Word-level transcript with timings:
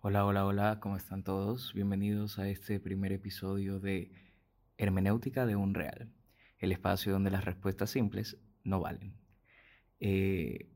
Hola, 0.00 0.24
hola, 0.24 0.46
hola, 0.46 0.78
¿cómo 0.78 0.96
están 0.96 1.24
todos? 1.24 1.74
Bienvenidos 1.74 2.38
a 2.38 2.48
este 2.48 2.78
primer 2.78 3.10
episodio 3.10 3.80
de 3.80 4.12
Hermenéutica 4.76 5.44
de 5.44 5.56
un 5.56 5.74
Real, 5.74 6.08
el 6.60 6.70
espacio 6.70 7.12
donde 7.12 7.32
las 7.32 7.44
respuestas 7.44 7.90
simples 7.90 8.38
no 8.62 8.78
valen. 8.78 9.16
Eh, 9.98 10.70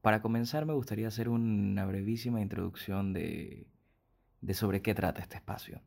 para 0.00 0.22
comenzar 0.22 0.64
me 0.64 0.72
gustaría 0.72 1.06
hacer 1.06 1.28
una 1.28 1.84
brevísima 1.84 2.40
introducción 2.40 3.12
de, 3.12 3.66
sobre 4.54 4.80
qué 4.80 4.94
trata 4.94 5.20
este 5.20 5.36
espacio. 5.36 5.82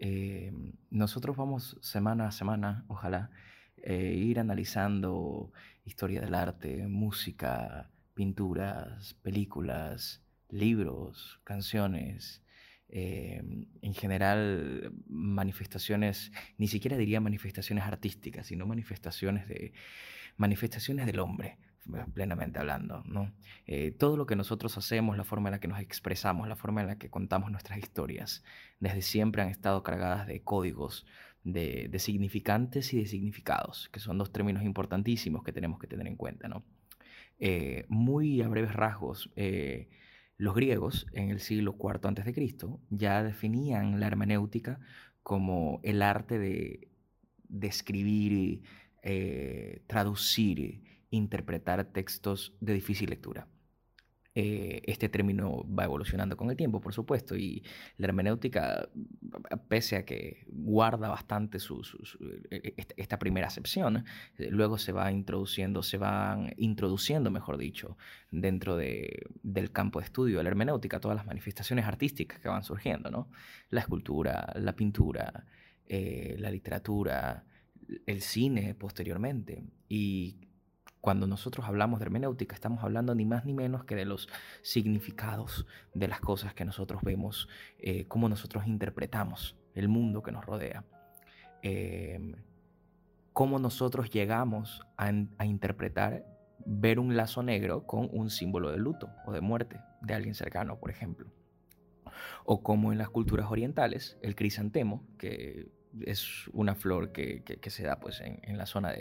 Eh, 0.00 0.52
nosotros 0.90 1.36
vamos 1.36 1.78
semana 1.80 2.26
a 2.26 2.32
semana, 2.32 2.84
ojalá, 2.88 3.30
eh, 3.76 4.14
ir 4.14 4.40
analizando 4.40 5.52
historia 5.84 6.22
del 6.22 6.34
arte, 6.34 6.88
música, 6.88 7.92
pinturas, 8.14 9.14
películas, 9.14 10.25
libros, 10.48 11.40
canciones, 11.44 12.42
eh, 12.88 13.42
en 13.82 13.94
general 13.94 14.92
manifestaciones, 15.08 16.30
ni 16.56 16.68
siquiera 16.68 16.96
diría 16.96 17.20
manifestaciones 17.20 17.84
artísticas, 17.84 18.46
sino 18.46 18.66
manifestaciones, 18.66 19.48
de, 19.48 19.72
manifestaciones 20.36 21.06
del 21.06 21.18
hombre, 21.18 21.58
plenamente 22.14 22.58
hablando. 22.60 23.02
¿no? 23.06 23.32
Eh, 23.66 23.90
todo 23.90 24.16
lo 24.16 24.26
que 24.26 24.36
nosotros 24.36 24.76
hacemos, 24.78 25.16
la 25.16 25.24
forma 25.24 25.48
en 25.48 25.52
la 25.52 25.60
que 25.60 25.68
nos 25.68 25.80
expresamos, 25.80 26.48
la 26.48 26.56
forma 26.56 26.80
en 26.80 26.86
la 26.88 26.98
que 26.98 27.10
contamos 27.10 27.50
nuestras 27.50 27.78
historias, 27.78 28.44
desde 28.78 29.02
siempre 29.02 29.42
han 29.42 29.48
estado 29.48 29.82
cargadas 29.82 30.26
de 30.26 30.42
códigos, 30.42 31.06
de, 31.42 31.90
significantes 31.98 32.92
y 32.92 32.98
de 32.98 33.06
significados, 33.06 33.88
que 33.92 34.00
son 34.00 34.18
dos 34.18 34.32
términos 34.32 34.62
importantísimos 34.64 35.42
que 35.44 35.52
tenemos 35.52 35.78
que 35.78 35.86
tener 35.86 36.06
en 36.06 36.16
cuenta. 36.16 36.48
¿no? 36.48 36.64
Eh, 37.38 37.84
muy 37.88 38.42
a 38.42 38.48
breves 38.48 38.74
rasgos, 38.74 39.30
los 40.38 40.54
griegos, 40.54 41.06
en 41.12 41.30
el 41.30 41.40
siglo 41.40 41.76
IV 41.78 42.08
a.C., 42.08 42.58
ya 42.90 43.22
definían 43.22 44.00
la 44.00 44.06
hermenéutica 44.06 44.80
como 45.22 45.80
el 45.82 46.02
arte 46.02 46.38
de 46.38 46.88
describir, 47.48 48.62
eh, 49.02 49.82
traducir, 49.86 50.82
interpretar 51.10 51.84
textos 51.92 52.54
de 52.60 52.74
difícil 52.74 53.10
lectura. 53.10 53.48
Eh, 54.38 54.82
este 54.84 55.08
término 55.08 55.64
va 55.66 55.84
evolucionando 55.84 56.36
con 56.36 56.50
el 56.50 56.58
tiempo, 56.58 56.78
por 56.78 56.92
supuesto, 56.92 57.34
y 57.36 57.62
la 57.96 58.08
hermenéutica, 58.08 58.86
pese 59.66 59.96
a 59.96 60.04
que 60.04 60.44
guarda 60.46 61.08
bastante 61.08 61.58
su, 61.58 61.80
e, 62.50 62.74
e, 62.76 62.86
esta 62.98 63.18
primera 63.18 63.46
acepción, 63.46 64.04
eh, 64.36 64.48
luego 64.50 64.76
se 64.76 64.92
va 64.92 65.10
introduciendo, 65.10 65.82
se 65.82 65.96
van 65.96 66.52
introduciendo, 66.58 67.30
mejor 67.30 67.56
dicho, 67.56 67.96
dentro 68.30 68.76
del 68.76 69.72
campo 69.72 70.00
de 70.00 70.04
estudio 70.04 70.36
de 70.36 70.44
la 70.44 70.50
hermenéutica, 70.50 71.00
todas 71.00 71.16
las 71.16 71.24
manifestaciones 71.24 71.86
artísticas 71.86 72.38
que 72.38 72.50
van 72.50 72.62
surgiendo, 72.62 73.10
¿no? 73.10 73.30
La 73.70 73.80
escultura, 73.80 74.52
la 74.56 74.76
pintura, 74.76 75.46
eh, 75.88 76.36
la 76.38 76.50
literatura, 76.50 77.42
el 78.04 78.20
cine 78.20 78.74
posteriormente, 78.74 79.64
y 79.88 80.45
cuando 81.00 81.26
nosotros 81.26 81.66
hablamos 81.66 82.00
de 82.00 82.06
hermenéutica, 82.06 82.54
estamos 82.54 82.82
hablando 82.82 83.14
ni 83.14 83.24
más 83.24 83.44
ni 83.44 83.52
menos 83.52 83.84
que 83.84 83.94
de 83.94 84.04
los 84.04 84.28
significados 84.62 85.66
de 85.94 86.08
las 86.08 86.20
cosas 86.20 86.54
que 86.54 86.64
nosotros 86.64 87.02
vemos, 87.02 87.48
eh, 87.78 88.06
cómo 88.08 88.28
nosotros 88.28 88.66
interpretamos 88.66 89.56
el 89.74 89.88
mundo 89.88 90.22
que 90.22 90.32
nos 90.32 90.44
rodea. 90.44 90.84
Em, 91.62 92.34
cómo 93.32 93.58
nosotros 93.58 94.10
llegamos 94.10 94.82
a, 94.96 95.12
a 95.38 95.46
interpretar 95.46 96.24
ver 96.64 96.98
un 96.98 97.16
lazo 97.16 97.42
negro 97.42 97.86
con 97.86 98.08
un 98.12 98.30
símbolo 98.30 98.70
de 98.70 98.78
luto 98.78 99.10
o 99.26 99.32
de 99.32 99.40
muerte 99.40 99.80
de 100.00 100.14
alguien 100.14 100.34
cercano, 100.34 100.78
por 100.78 100.90
ejemplo. 100.90 101.30
O 102.44 102.62
como 102.62 102.92
en 102.92 102.98
las 102.98 103.10
culturas 103.10 103.50
orientales, 103.50 104.18
el 104.22 104.34
crisantemo, 104.34 105.06
que 105.18 105.68
es 106.04 106.48
una 106.52 106.74
flor 106.74 107.12
que, 107.12 107.42
se 107.66 107.82
da 107.82 107.98
pues, 107.98 108.20
en, 108.20 108.58
la 108.58 108.66
zona 108.66 108.92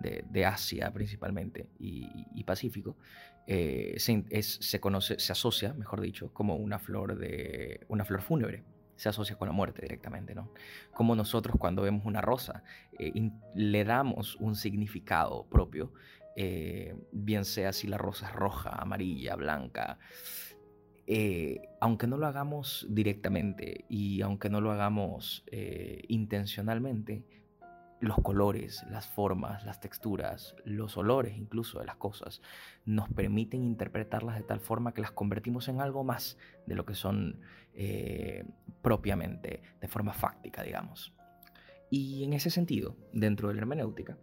de, 0.00 0.44
Asia 0.44 0.90
principalmente 0.92 1.68
y, 1.78 2.42
Pacífico. 2.44 2.96
Eh, 3.46 3.96
se, 3.98 4.80
conoce, 4.80 5.18
se 5.18 5.32
asocia, 5.32 5.74
mejor 5.74 6.00
dicho, 6.00 6.32
como 6.32 6.56
una 6.56 6.78
flor, 6.78 7.18
de, 7.18 7.80
una 7.88 8.04
flor 8.04 8.22
fúnebre. 8.22 8.64
Se 8.96 9.08
asocia 9.08 9.36
con 9.36 9.48
la 9.48 9.52
muerte 9.52 9.82
directamente, 9.82 10.34
¿no? 10.36 10.52
Como 10.92 11.16
nosotros 11.16 11.56
cuando 11.58 11.82
vemos 11.82 12.04
una 12.06 12.20
rosa 12.20 12.62
eh, 12.96 13.12
le 13.56 13.84
damos 13.84 14.36
un 14.36 14.54
significado 14.54 15.48
propio, 15.50 15.92
eh, 16.36 16.94
bien 17.12 17.44
sea 17.44 17.72
si 17.72 17.86
la 17.86 17.98
rosa 17.98 18.26
es 18.28 18.32
roja, 18.32 18.70
amarilla, 18.70 19.36
blanca, 19.36 19.98
eh, 21.06 21.68
aunque 21.80 22.06
no 22.06 22.16
lo 22.16 22.26
hagamos 22.26 22.86
directamente 22.88 23.84
y 23.88 24.22
aunque 24.22 24.48
no 24.48 24.60
lo 24.60 24.70
hagamos 24.70 25.44
eh, 25.48 26.02
intencionalmente, 26.08 27.24
los 28.00 28.18
colores, 28.18 28.84
las 28.90 29.06
formas, 29.06 29.64
las 29.64 29.80
texturas, 29.80 30.54
los 30.64 30.96
olores 30.96 31.36
incluso 31.36 31.78
de 31.78 31.86
las 31.86 31.96
cosas 31.96 32.42
nos 32.84 33.08
permiten 33.08 33.64
interpretarlas 33.64 34.36
de 34.36 34.42
tal 34.42 34.60
forma 34.60 34.92
que 34.92 35.00
las 35.00 35.12
convertimos 35.12 35.68
en 35.68 35.80
algo 35.80 36.04
más 36.04 36.36
de 36.66 36.74
lo 36.74 36.84
que 36.84 36.94
son 36.94 37.40
eh, 37.74 38.44
propiamente, 38.82 39.62
de 39.80 39.88
forma 39.88 40.12
fáctica, 40.12 40.62
digamos. 40.62 41.14
Y 41.90 42.24
en 42.24 42.32
ese 42.34 42.50
sentido, 42.50 42.96
dentro 43.12 43.48
de 43.48 43.54
la 43.54 43.60
hermenéutica, 43.60 44.18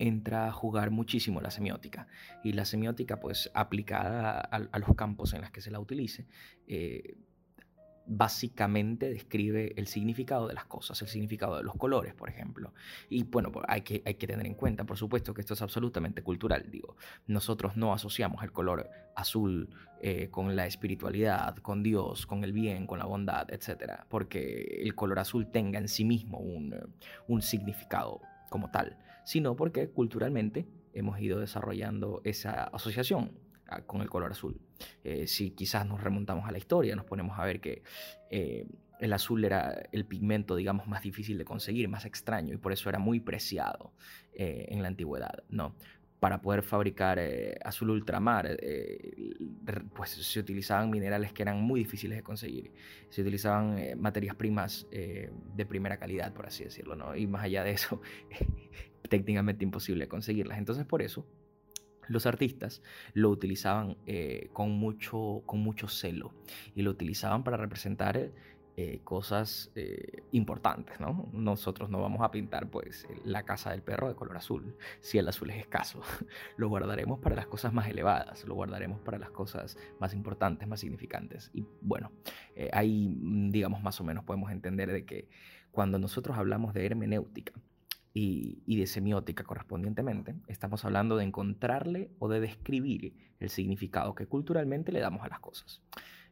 entra 0.00 0.48
a 0.48 0.52
jugar 0.52 0.90
muchísimo 0.90 1.40
la 1.40 1.50
semiótica. 1.50 2.08
Y 2.42 2.54
la 2.54 2.64
semiótica, 2.64 3.20
pues 3.20 3.50
aplicada 3.54 4.40
a, 4.40 4.78
los 4.78 4.94
campos 4.96 5.34
en 5.34 5.42
los 5.42 5.50
que 5.50 5.60
se 5.60 5.70
la 5.70 5.78
utilice, 5.78 6.26
eh, 6.66 7.16
básicamente 8.06 9.10
describe 9.10 9.74
el 9.76 9.86
significado 9.86 10.48
de 10.48 10.54
las 10.54 10.64
cosas, 10.64 11.00
el 11.02 11.08
significado 11.08 11.58
de 11.58 11.62
los 11.62 11.76
colores, 11.76 12.14
por 12.14 12.30
ejemplo. 12.30 12.72
Y 13.10 13.24
bueno, 13.24 13.52
pues, 13.52 13.66
hay 13.68 13.82
que, 13.82 14.02
hay 14.04 14.14
que 14.14 14.26
tener 14.26 14.46
en 14.46 14.54
cuenta, 14.54 14.84
por 14.84 14.96
supuesto, 14.96 15.34
que 15.34 15.42
esto 15.42 15.54
es 15.54 15.62
absolutamente 15.62 16.22
cultural. 16.22 16.66
Digo, 16.70 16.96
nosotros 17.26 17.76
no 17.76 17.92
asociamos 17.92 18.42
el 18.42 18.52
color 18.52 18.88
azul 19.14 19.68
eh, 20.00 20.28
con 20.30 20.56
la 20.56 20.66
espiritualidad, 20.66 21.56
con 21.58 21.82
Dios, 21.82 22.26
con 22.26 22.42
el 22.42 22.52
bien, 22.52 22.86
con 22.86 22.98
la 22.98 23.04
bondad, 23.04 23.48
etc. 23.52 24.00
Porque 24.08 24.80
el 24.82 24.94
color 24.94 25.18
azul 25.18 25.50
tenga 25.50 25.78
en 25.78 25.88
sí 25.88 26.04
mismo 26.06 26.38
un, 26.38 26.74
un 27.28 27.42
significado 27.42 28.22
como 28.50 28.70
tal, 28.70 28.98
sino 29.24 29.56
porque 29.56 29.88
culturalmente 29.88 30.66
hemos 30.92 31.18
ido 31.20 31.40
desarrollando 31.40 32.20
esa 32.24 32.64
asociación 32.64 33.32
ah, 33.68 33.80
con 33.82 34.02
el 34.02 34.10
color 34.10 34.32
azul. 34.32 34.60
Eh, 35.04 35.26
si 35.26 35.52
quizás 35.52 35.86
nos 35.86 36.02
remontamos 36.02 36.46
a 36.46 36.52
la 36.52 36.58
historia, 36.58 36.94
nos 36.96 37.06
ponemos 37.06 37.38
a 37.38 37.44
ver 37.44 37.60
que 37.60 37.82
eh, 38.28 38.66
el 38.98 39.12
azul 39.14 39.44
era 39.44 39.88
el 39.92 40.04
pigmento, 40.04 40.56
digamos, 40.56 40.86
más 40.86 41.02
difícil 41.02 41.38
de 41.38 41.44
conseguir, 41.44 41.88
más 41.88 42.04
extraño, 42.04 42.52
y 42.52 42.58
por 42.58 42.72
eso 42.72 42.88
era 42.90 42.98
muy 42.98 43.20
preciado 43.20 43.94
eh, 44.34 44.66
en 44.68 44.82
la 44.82 44.88
antigüedad, 44.88 45.42
¿no? 45.48 45.74
Para 46.20 46.42
poder 46.42 46.62
fabricar 46.62 47.18
azul 47.64 47.90
ultramar, 47.90 48.56
pues 49.94 50.10
se 50.10 50.38
utilizaban 50.38 50.90
minerales 50.90 51.32
que 51.32 51.42
eran 51.42 51.62
muy 51.62 51.80
difíciles 51.80 52.18
de 52.18 52.22
conseguir. 52.22 52.72
Se 53.08 53.22
utilizaban 53.22 53.98
materias 53.98 54.36
primas 54.36 54.86
de 54.90 55.66
primera 55.66 55.98
calidad, 55.98 56.34
por 56.34 56.44
así 56.44 56.64
decirlo, 56.64 56.94
¿no? 56.94 57.16
Y 57.16 57.26
más 57.26 57.44
allá 57.44 57.64
de 57.64 57.70
eso, 57.70 58.02
técnicamente 59.08 59.64
imposible 59.64 60.08
conseguirlas. 60.08 60.58
Entonces 60.58 60.84
por 60.84 61.00
eso 61.00 61.26
los 62.10 62.26
artistas 62.26 62.82
lo 63.14 63.30
utilizaban 63.30 63.96
eh, 64.04 64.48
con, 64.52 64.72
mucho, 64.72 65.42
con 65.46 65.60
mucho 65.60 65.86
celo 65.86 66.34
y 66.74 66.82
lo 66.82 66.90
utilizaban 66.90 67.44
para 67.44 67.56
representar 67.56 68.32
eh, 68.76 69.00
cosas 69.04 69.70
eh, 69.74 70.22
importantes. 70.32 71.00
¿no? 71.00 71.28
Nosotros 71.32 71.90
no 71.90 72.00
vamos 72.00 72.22
a 72.22 72.30
pintar 72.30 72.68
pues, 72.68 73.06
la 73.24 73.44
casa 73.44 73.70
del 73.70 73.82
perro 73.82 74.08
de 74.08 74.14
color 74.14 74.36
azul 74.36 74.76
si 75.00 75.18
el 75.18 75.28
azul 75.28 75.50
es 75.50 75.56
escaso. 75.56 76.00
lo 76.56 76.68
guardaremos 76.68 77.20
para 77.20 77.36
las 77.36 77.46
cosas 77.46 77.72
más 77.72 77.88
elevadas, 77.88 78.44
lo 78.44 78.54
guardaremos 78.54 79.00
para 79.00 79.18
las 79.18 79.30
cosas 79.30 79.76
más 79.98 80.14
importantes, 80.14 80.66
más 80.68 80.80
significantes. 80.80 81.50
Y 81.54 81.64
bueno, 81.80 82.12
ahí 82.72 83.18
digamos 83.50 83.82
más 83.82 84.00
o 84.00 84.04
menos 84.04 84.24
podemos 84.24 84.50
entender 84.50 84.92
de 84.92 85.04
que 85.04 85.28
cuando 85.70 85.98
nosotros 85.98 86.36
hablamos 86.36 86.74
de 86.74 86.86
hermenéutica, 86.86 87.52
y, 88.12 88.76
de 88.76 88.86
semiótica 88.86 89.44
correspondientemente, 89.44 90.34
estamos 90.48 90.84
hablando 90.84 91.16
de 91.16 91.24
encontrarle 91.24 92.10
o 92.18 92.28
de 92.28 92.40
describir 92.40 93.14
el 93.38 93.50
significado 93.50 94.14
que 94.14 94.26
culturalmente 94.26 94.92
le 94.92 95.00
damos 95.00 95.22
a 95.22 95.28
las 95.28 95.40
cosas. 95.40 95.82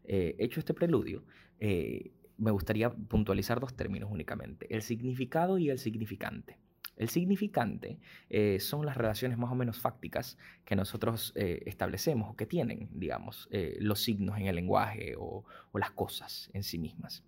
Eh, 0.04 0.34
hecho 0.38 0.60
este 0.60 0.74
preludio, 0.74 1.24
eh, 1.60 2.12
me 2.38 2.50
gustaría 2.50 2.90
puntualizar 2.90 3.60
dos 3.60 3.74
términos 3.74 4.10
únicamente, 4.10 4.66
el 4.74 4.82
significado 4.82 5.58
y 5.58 5.70
el 5.70 5.78
significante. 5.78 6.58
El 6.96 7.10
significante 7.10 8.00
eh, 8.28 8.58
son 8.58 8.84
las 8.84 8.96
relaciones 8.96 9.38
más 9.38 9.52
o 9.52 9.54
menos 9.54 9.78
fácticas 9.78 10.36
que 10.64 10.74
nosotros 10.74 11.32
establecemos 11.36 12.30
o 12.30 12.36
que 12.36 12.44
tienen, 12.44 12.88
digamos, 12.92 13.48
los 13.78 14.02
signos 14.02 14.36
en 14.38 14.46
el 14.46 14.56
lenguaje 14.56 15.14
o 15.16 15.44
las 15.74 15.92
cosas 15.92 16.50
en 16.54 16.64
sí 16.64 16.76
mismas. 16.76 17.22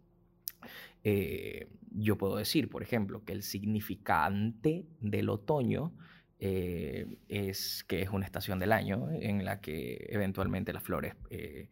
Eh, 1.05 1.69
yo 1.93 2.17
puedo 2.19 2.37
decir, 2.37 2.69
por 2.69 2.83
ejemplo, 2.83 3.25
que 3.25 3.33
el 3.33 3.43
significante 3.43 4.85
del 5.01 5.29
otoño 5.29 5.93
eh, 6.39 7.07
es 7.29 7.85
que 7.85 8.03
es 8.03 8.11
una 8.11 8.25
estación 8.25 8.59
del 8.59 8.73
año 8.73 9.09
en 9.13 9.45
la 9.45 9.61
que 9.61 10.07
eventualmente 10.11 10.73
las 10.73 10.83
flores, 10.83 11.15
eh, 11.31 11.69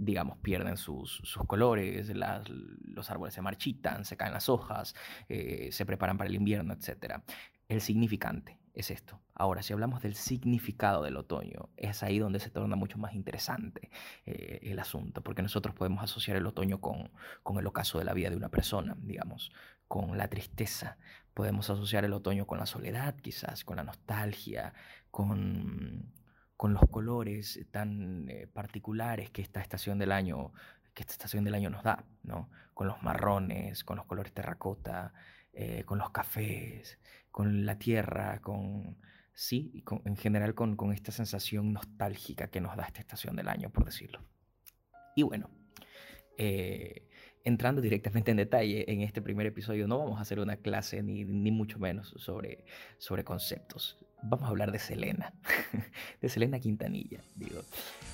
digamos, 0.00 0.38
pierden 0.38 0.78
sus, 0.78 1.20
colores, 1.46 2.10
los 2.84 3.10
árboles 3.10 3.34
se 3.34 3.42
marchitan, 3.42 4.04
se 4.06 4.16
caen 4.16 4.32
las 4.32 4.48
hojas, 4.48 4.94
eh, 5.28 5.68
se 5.72 5.84
preparan 5.84 6.16
para 6.16 6.28
el 6.28 6.36
invierno, 6.36 6.72
etc. 6.72 7.20
El 7.68 7.82
significante 7.82 8.58
es 8.72 8.90
esto. 8.90 9.20
Ahora, 9.34 9.62
si 9.62 9.74
hablamos 9.74 10.00
del 10.00 10.14
significado 10.14 11.02
del 11.02 11.18
otoño, 11.18 11.68
es 11.76 12.02
ahí 12.02 12.18
donde 12.18 12.40
se 12.40 12.48
torna 12.48 12.76
mucho 12.76 12.96
más 12.96 13.14
interesante 13.14 13.90
eh, 14.24 14.60
el 14.62 14.78
asunto, 14.78 15.22
porque 15.22 15.42
nosotros 15.42 15.74
podemos 15.74 16.02
asociar 16.02 16.38
el 16.38 16.46
otoño 16.46 16.80
con, 16.80 17.10
con 17.42 17.58
el 17.58 17.66
ocaso 17.66 17.98
de 17.98 18.04
la 18.06 18.14
vida 18.14 18.30
de 18.30 18.36
una 18.36 18.48
persona, 18.48 18.96
digamos, 19.00 19.52
con 19.86 20.16
la 20.16 20.28
tristeza. 20.28 20.96
Podemos 21.34 21.68
asociar 21.68 22.06
el 22.06 22.14
otoño 22.14 22.46
con 22.46 22.58
la 22.58 22.66
soledad, 22.66 23.16
quizás, 23.16 23.64
con 23.64 23.76
la 23.76 23.84
nostalgia, 23.84 24.72
con, 25.10 26.10
con 26.60 26.74
los 26.74 26.82
colores 26.90 27.58
tan 27.70 28.28
eh, 28.28 28.46
particulares 28.46 29.30
que 29.30 29.40
esta 29.40 29.62
estación 29.62 29.98
del 29.98 30.12
año 30.12 30.52
que 30.92 31.00
esta 31.00 31.14
estación 31.14 31.42
del 31.42 31.54
año 31.54 31.70
nos 31.70 31.82
da, 31.82 32.04
¿no? 32.22 32.50
Con 32.74 32.86
los 32.86 33.02
marrones, 33.02 33.82
con 33.82 33.96
los 33.96 34.04
colores 34.04 34.34
terracota, 34.34 35.14
eh, 35.54 35.84
con 35.86 35.96
los 35.96 36.10
cafés, 36.10 36.98
con 37.30 37.64
la 37.64 37.78
tierra, 37.78 38.42
con, 38.42 38.98
sí, 39.32 39.82
en 40.04 40.16
general 40.18 40.54
con, 40.54 40.76
con, 40.76 40.92
esta 40.92 41.12
sensación 41.12 41.72
nostálgica 41.72 42.48
que 42.48 42.60
nos 42.60 42.76
da 42.76 42.84
esta 42.84 43.00
estación 43.00 43.36
del 43.36 43.48
año, 43.48 43.70
por 43.70 43.86
decirlo. 43.86 44.20
Y 45.16 45.22
bueno, 45.22 45.48
eh, 46.36 47.08
entrando 47.42 47.80
directamente 47.80 48.32
en 48.32 48.36
detalle 48.36 48.84
en 48.92 49.00
este 49.00 49.22
primer 49.22 49.46
episodio, 49.46 49.88
no 49.88 49.98
vamos 49.98 50.18
a 50.18 50.22
hacer 50.22 50.38
una 50.40 50.58
clase 50.58 51.02
ni, 51.02 51.24
ni 51.24 51.52
mucho 51.52 51.78
menos 51.78 52.12
sobre, 52.18 52.66
sobre 52.98 53.24
conceptos. 53.24 53.96
Vamos 54.22 54.44
a 54.44 54.50
hablar 54.50 54.72
de 54.72 54.78
Selena, 54.78 55.32
de 56.20 56.28
Selena 56.28 56.58
Quintanilla, 56.58 57.20
digo. 57.36 57.62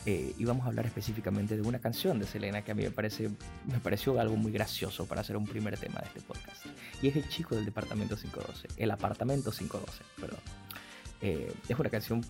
Eh, 0.05 0.35
y 0.39 0.45
vamos 0.45 0.65
a 0.65 0.69
hablar 0.69 0.87
específicamente 0.87 1.57
de 1.57 1.63
una 1.63 1.81
canción 1.81 2.19
de 2.19 2.27
Selena 2.27 2.63
que 2.63 2.73
a 2.73 2.75
mí 2.75 2.85
me, 2.85 2.91
parece, 2.91 3.31
me 3.67 3.81
pareció 3.81 4.19
algo 4.21 4.37
muy 4.37 4.53
gracioso 4.53 5.07
para 5.07 5.21
hacer 5.21 5.37
un 5.37 5.47
primer 5.47 5.77
tema 5.79 6.01
de 6.01 6.07
este 6.07 6.21
podcast. 6.21 6.67
Y 7.03 7.09
es 7.09 7.17
El 7.17 7.29
Chico 7.29 7.55
del 7.55 7.65
Departamento 7.65 8.17
512, 8.17 8.69
el 8.77 8.91
Apartamento 8.91 9.51
512, 9.51 10.05
perdón. 10.21 10.41
Eh, 11.23 11.51
es 11.67 11.79
una 11.79 11.89
canción 11.89 12.21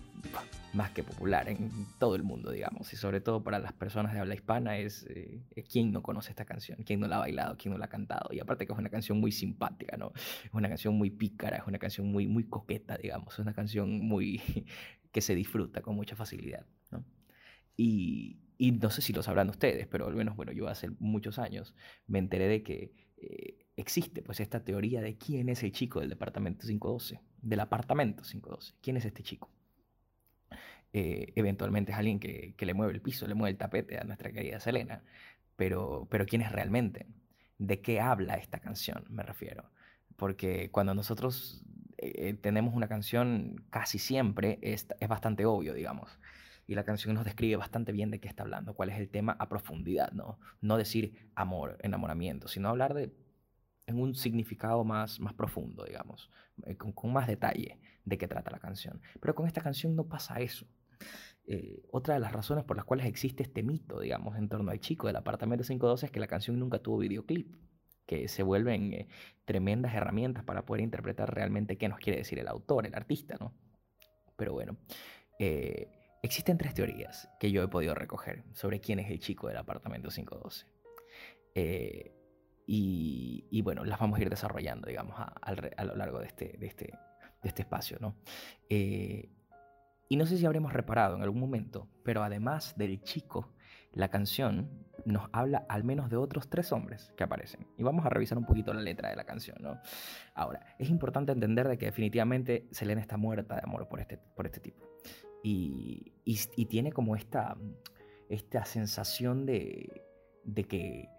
más 0.73 0.91
que 0.91 1.03
popular 1.03 1.49
en 1.49 1.69
todo 1.99 2.15
el 2.15 2.23
mundo, 2.23 2.51
digamos, 2.51 2.91
y 2.93 2.95
sobre 2.95 3.19
todo 3.19 3.43
para 3.43 3.59
las 3.59 3.73
personas 3.73 4.13
de 4.13 4.19
habla 4.19 4.33
hispana 4.33 4.77
es 4.77 5.05
eh, 5.09 5.41
quién 5.69 5.91
no 5.91 6.01
conoce 6.01 6.29
esta 6.29 6.45
canción, 6.45 6.79
quién 6.85 7.01
no 7.01 7.07
la 7.07 7.17
ha 7.17 7.19
bailado, 7.19 7.57
quién 7.57 7.73
no 7.73 7.77
la 7.77 7.85
ha 7.85 7.89
cantado, 7.89 8.29
y 8.31 8.39
aparte 8.39 8.65
que 8.65 8.71
es 8.71 8.79
una 8.79 8.89
canción 8.89 9.19
muy 9.19 9.33
simpática, 9.33 9.97
¿no? 9.97 10.13
Es 10.45 10.53
una 10.53 10.69
canción 10.69 10.95
muy 10.95 11.09
pícara, 11.09 11.57
es 11.57 11.67
una 11.67 11.79
canción 11.79 12.07
muy, 12.07 12.27
muy 12.27 12.45
coqueta, 12.45 12.97
digamos, 12.97 13.33
es 13.33 13.39
una 13.39 13.53
canción 13.53 13.99
muy 13.99 14.41
que 15.17 15.21
se 15.21 15.33
disfruta 15.33 15.81
con 15.81 15.95
mucha 15.95 16.15
facilidad, 16.15 16.67
¿no? 16.91 17.03
Y, 17.75 18.37
y 18.59 18.73
no 18.73 18.91
sé 18.91 19.01
si 19.01 19.13
lo 19.13 19.23
sabrán 19.23 19.49
ustedes, 19.49 19.87
pero 19.87 20.05
al 20.05 20.15
menos, 20.15 20.35
bueno, 20.35 20.51
yo 20.51 20.67
hace 20.67 20.91
muchos 20.99 21.39
años 21.39 21.73
me 22.05 22.19
enteré 22.19 22.47
de 22.47 22.61
que 22.61 22.93
eh, 23.17 23.65
existe 23.75 24.21
pues 24.21 24.39
esta 24.41 24.63
teoría 24.63 25.01
de 25.01 25.17
quién 25.17 25.49
es 25.49 25.63
el 25.63 25.71
chico 25.71 26.01
del 26.01 26.09
departamento 26.09 26.67
512, 26.67 27.19
del 27.41 27.59
apartamento 27.61 28.21
512, 28.21 28.75
quién 28.79 28.97
es 28.97 29.05
este 29.05 29.23
chico. 29.23 29.49
Eh, 30.93 31.33
eventualmente 31.35 31.93
es 31.93 31.97
alguien 31.97 32.19
que, 32.19 32.53
le 32.55 32.73
mueve 32.75 32.93
el 32.93 33.01
piso, 33.01 33.25
le 33.25 33.33
mueve 33.33 33.53
el 33.53 33.57
tapete 33.57 33.97
a 33.97 34.03
nuestra 34.03 34.31
querida 34.31 34.59
Selena, 34.59 35.03
pero, 35.55 36.07
pero 36.11 36.27
¿quién 36.27 36.43
es 36.43 36.51
realmente? 36.51 37.07
¿De 37.57 37.81
qué 37.81 38.01
habla 38.01 38.35
esta 38.35 38.59
canción? 38.59 39.03
Me 39.09 39.23
refiero. 39.23 39.71
Porque 40.15 40.69
cuando 40.69 40.93
nosotros 40.93 41.63
eh, 41.97 42.33
tenemos 42.35 42.73
una 42.73 42.87
canción, 42.87 43.65
casi 43.69 43.99
siempre 43.99 44.59
es, 44.61 44.87
es 44.99 45.07
bastante 45.07 45.45
obvio, 45.45 45.73
digamos 45.73 46.19
y 46.67 46.75
la 46.75 46.83
canción 46.83 47.15
nos 47.15 47.23
describe 47.23 47.55
bastante 47.55 47.93
bien 47.93 48.11
de 48.11 48.19
qué 48.19 48.27
está 48.27 48.43
hablando, 48.43 48.73
cuál 48.75 48.89
es 48.89 48.99
el 48.99 49.09
tema 49.09 49.37
a 49.39 49.47
profundidad, 49.47 50.11
¿no? 50.11 50.37
No 50.59 50.77
decir 50.77 51.31
amor, 51.33 51.77
enamoramiento, 51.81 52.49
sino 52.49 52.67
hablar 52.67 52.93
de 52.93 53.13
en 53.87 53.99
un 54.01 54.15
significado 54.15 54.83
más, 54.83 55.21
más 55.21 55.33
profundo, 55.33 55.85
digamos, 55.85 56.29
eh, 56.65 56.75
con, 56.75 56.91
con, 56.91 57.13
más 57.13 57.25
detalle 57.25 57.79
de 58.03 58.17
qué 58.17 58.27
trata 58.27 58.51
la 58.51 58.59
canción. 58.59 59.01
Pero 59.21 59.33
con 59.33 59.47
esta 59.47 59.61
canción 59.61 59.95
no 59.95 60.03
pasa 60.09 60.41
eso. 60.41 60.67
Eh, 61.45 61.81
otra 61.91 62.15
de 62.15 62.19
las 62.19 62.33
razones 62.33 62.65
por 62.65 62.75
las 62.75 62.85
cuales 62.85 63.05
existe 63.05 63.43
este 63.43 63.63
mito, 63.63 64.01
digamos, 64.01 64.35
en 64.35 64.49
torno 64.49 64.71
al 64.71 64.81
chico 64.81 65.07
del 65.07 65.15
apartamento 65.15 65.63
512 65.63 66.07
es 66.07 66.11
que 66.11 66.19
la 66.19 66.27
canción 66.27 66.59
nunca 66.59 66.79
tuvo 66.79 66.97
videoclip, 66.97 67.55
que 68.07 68.27
se 68.27 68.41
vuelven 68.41 68.93
eh, 68.93 69.07
tremendas 69.45 69.93
herramientas 69.93 70.43
para 70.43 70.65
poder 70.65 70.83
interpretar 70.83 71.33
realmente 71.33 71.77
qué 71.77 71.87
nos 71.87 71.99
quiere 71.99 72.17
decir 72.17 72.39
el 72.39 72.47
autor, 72.47 72.87
el 72.87 72.95
artista, 72.95 73.37
¿no? 73.39 73.53
Pero 74.35 74.53
bueno, 74.53 74.77
existen 76.21 76.57
tres 76.57 76.73
teorías 76.73 77.29
que 77.39 77.51
yo 77.51 77.63
he 77.63 77.67
podido 77.67 77.95
recoger 77.95 78.43
sobre 78.53 78.79
quién 78.79 78.99
es 78.99 79.09
el 79.09 79.19
chico 79.19 79.47
del 79.47 79.57
apartamento 79.57 80.09
512. 80.09 80.65
Eh, 81.55 82.13
y, 82.69 83.61
bueno, 83.61 83.85
las 83.85 83.97
vamos 83.97 84.19
a 84.19 84.21
ir 84.21 84.29
desarrollando, 84.29 84.87
digamos, 84.87 85.15
a, 85.17 85.83
lo 85.85 85.95
largo 85.95 86.19
de 86.19 86.27
este, 86.27 86.57
de 86.57 86.67
este, 86.67 86.93
este 87.41 87.61
espacio, 87.61 87.97
¿no? 88.01 88.17
Eh, 88.69 89.29
y 90.09 90.17
no 90.17 90.25
sé 90.25 90.37
si 90.37 90.45
habremos 90.45 90.73
reparado 90.73 91.15
en 91.15 91.23
algún 91.23 91.39
momento, 91.39 91.87
pero 92.03 92.23
además 92.23 92.75
del 92.77 93.01
chico, 93.01 93.53
la 93.93 94.09
canción 94.09 94.87
nos 95.05 95.29
habla 95.31 95.65
al 95.69 95.83
menos 95.83 96.09
de 96.09 96.17
otros 96.17 96.49
tres 96.49 96.71
hombres 96.71 97.13
que 97.15 97.23
aparecen. 97.23 97.65
Y 97.77 97.83
vamos 97.83 98.05
a 98.05 98.09
revisar 98.09 98.37
un 98.37 98.45
poquito 98.45 98.73
la 98.73 98.81
letra 98.81 99.09
de 99.09 99.15
la 99.15 99.23
canción, 99.23 99.57
¿no? 99.61 99.79
Ahora, 100.35 100.75
es 100.77 100.89
importante 100.89 101.31
entender 101.31 101.67
de 101.67 101.77
que 101.77 101.85
definitivamente 101.85 102.67
Selena 102.71 103.01
está 103.01 103.17
muerta 103.17 103.55
de 103.55 103.61
amor 103.63 103.87
por 103.87 104.01
este, 104.01 104.17
por 104.17 104.45
este 104.45 104.59
tipo. 104.59 104.85
Y, 105.43 106.13
y, 106.25 106.65
tiene 106.65 106.91
como 106.91 107.15
esta, 107.15 107.55
esta 108.27 108.65
sensación 108.65 109.45
de, 109.45 110.03
de 110.43 110.63
que 110.65 111.09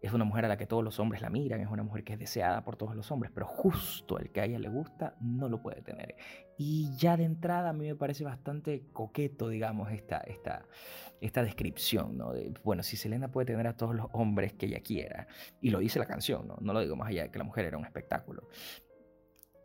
es 0.00 0.12
una 0.12 0.24
mujer 0.24 0.44
a 0.44 0.48
la 0.48 0.56
que 0.56 0.66
todos 0.66 0.84
los 0.84 1.00
hombres 1.00 1.22
la 1.22 1.30
miran, 1.30 1.60
es 1.60 1.68
una 1.68 1.82
mujer 1.82 2.04
que 2.04 2.12
es 2.14 2.18
deseada 2.18 2.62
por 2.64 2.76
todos 2.76 2.94
los 2.94 3.10
hombres, 3.10 3.32
pero 3.34 3.46
justo 3.46 4.18
el 4.18 4.30
que 4.30 4.40
a 4.40 4.44
ella 4.44 4.58
le 4.58 4.68
gusta 4.68 5.16
no 5.20 5.48
lo 5.48 5.62
puede 5.62 5.82
tener. 5.82 6.16
Y 6.58 6.94
ya 6.96 7.16
de 7.16 7.24
entrada 7.24 7.70
a 7.70 7.72
mí 7.72 7.86
me 7.86 7.96
parece 7.96 8.24
bastante 8.24 8.86
coqueto, 8.92 9.48
digamos, 9.48 9.90
esta, 9.90 10.18
esta, 10.18 10.66
esta 11.20 11.42
descripción, 11.42 12.16
¿no? 12.16 12.32
De, 12.32 12.52
bueno, 12.62 12.82
si 12.82 12.96
Selena 12.96 13.30
puede 13.30 13.46
tener 13.46 13.66
a 13.66 13.76
todos 13.76 13.94
los 13.94 14.06
hombres 14.12 14.54
que 14.54 14.66
ella 14.66 14.80
quiera, 14.80 15.26
y 15.60 15.70
lo 15.70 15.78
dice 15.78 15.98
la 15.98 16.06
canción, 16.06 16.46
¿no? 16.46 16.56
No 16.60 16.72
lo 16.72 16.80
digo 16.80 16.96
más 16.96 17.08
allá 17.08 17.24
de 17.24 17.30
que 17.30 17.38
la 17.38 17.44
mujer 17.44 17.66
era 17.66 17.78
un 17.78 17.84
espectáculo. 17.84 18.48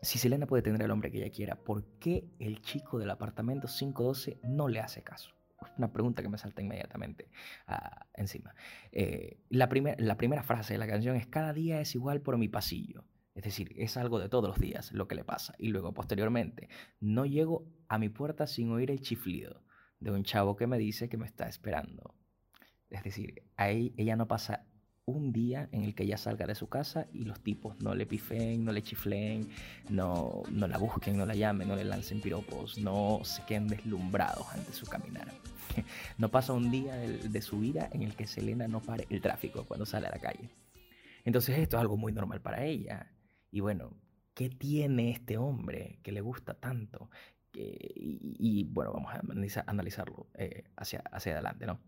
Si 0.02 0.18
Selena 0.18 0.48
puede 0.48 0.64
tener 0.64 0.82
al 0.82 0.92
hombre 0.92 1.12
que 1.12 1.20
ella 1.20 1.32
quiera, 1.32 1.56
¿por 1.56 1.86
qué 2.00 2.26
el 2.40 2.62
chico 2.62 2.98
del 2.98 3.12
apartamento 3.12 3.68
512 3.68 4.40
no 4.44 4.68
le 4.68 4.80
hace 4.80 5.04
caso? 5.04 5.32
Una 5.78 5.92
pregunta 5.92 6.22
que 6.22 6.30
me 6.30 6.38
salta 6.38 6.62
inmediatamente 6.62 7.30
ah, 7.68 8.06
encima. 8.14 8.54
Eh, 8.92 9.40
la, 9.50 9.70
la 9.98 10.18
primera 10.18 10.44
frase 10.44 10.74
de 10.74 10.80
la 10.80 10.88
canción 10.88 11.16
es, 11.16 11.28
cada 11.28 11.54
día 11.54 11.82
es 11.82 11.96
igual 11.96 12.22
por 12.22 12.38
mi 12.38 12.48
pasillo. 12.48 13.06
Es 13.34 13.44
decir, 13.44 13.74
es 13.78 13.96
algo 13.98 14.20
de 14.20 14.30
todos 14.30 14.50
los 14.50 14.60
días 14.60 14.92
lo 14.92 15.08
que 15.08 15.16
le 15.16 15.24
pasa. 15.24 15.56
Y 15.58 15.70
luego, 15.70 15.94
posteriormente, 15.94 16.70
no 17.00 17.26
llego 17.26 17.66
a 17.88 17.98
mi 17.98 18.10
puerta 18.10 18.46
sin 18.46 18.72
oír 18.72 18.92
el 18.92 19.02
chiflido 19.02 19.64
de 20.00 20.12
un 20.12 20.24
chavo 20.24 20.56
que 20.56 20.68
me 20.68 20.78
dice 20.78 21.08
que 21.08 21.18
me 21.18 21.26
está 21.26 21.48
esperando. 21.48 22.16
Es 22.90 23.04
decir, 23.04 23.44
ahí 23.56 23.94
ella 23.98 24.18
no 24.18 24.28
pasa 24.28 24.68
un 25.06 25.32
día 25.32 25.68
en 25.72 25.84
el 25.84 25.96
que 25.96 26.04
ella 26.04 26.18
salga 26.18 26.46
de 26.46 26.56
su 26.56 26.68
casa 26.68 27.08
y 27.12 27.26
los 27.26 27.40
tipos 27.42 27.80
no 27.82 27.96
le 27.96 28.06
pifen, 28.06 28.64
no 28.64 28.72
le 28.72 28.82
chiflen, 28.82 29.50
no, 29.90 30.44
no 30.52 30.68
la 30.68 30.78
busquen, 30.78 31.18
no 31.18 31.26
la 31.26 31.36
llamen, 31.36 31.68
no 31.68 31.76
le 31.76 31.84
lancen 31.84 32.22
piropos, 32.22 32.78
no 32.78 33.22
se 33.24 33.44
queden 33.46 33.68
deslumbrados 33.68 34.48
ante 34.54 34.74
su 34.74 34.86
caminar. 34.86 35.32
No 36.18 36.30
pasa 36.30 36.52
un 36.52 36.70
día 36.70 36.96
de, 36.98 37.42
su 37.42 37.60
vida 37.60 37.90
en 37.94 38.04
el 38.04 38.14
que 38.14 38.28
Selena 38.28 38.68
no 38.68 38.82
pare 38.82 39.08
el 39.10 39.22
tráfico 39.22 39.64
cuando 39.64 39.86
sale 39.86 40.08
a 40.08 40.12
la 40.12 40.20
calle. 40.20 40.50
Entonces 41.24 41.58
esto 41.60 41.78
es 41.78 41.82
algo 41.82 41.96
muy 41.96 42.12
normal 42.12 42.42
para 42.42 42.66
ella. 42.66 43.10
Y 43.52 43.62
bueno, 43.62 43.94
¿qué 44.34 44.50
tiene 44.50 45.12
este 45.12 45.38
hombre 45.38 46.00
que 46.04 46.12
le 46.12 46.20
gusta 46.20 46.56
tanto? 46.56 47.10
y, 47.54 48.64
bueno, 48.72 48.94
vamos 48.94 49.14
a 49.14 49.64
analizarlo 49.68 50.28
eh, 50.36 50.64
hacia, 50.78 51.00
hacia 51.12 51.34
adelante, 51.34 51.66
¿no? 51.66 51.80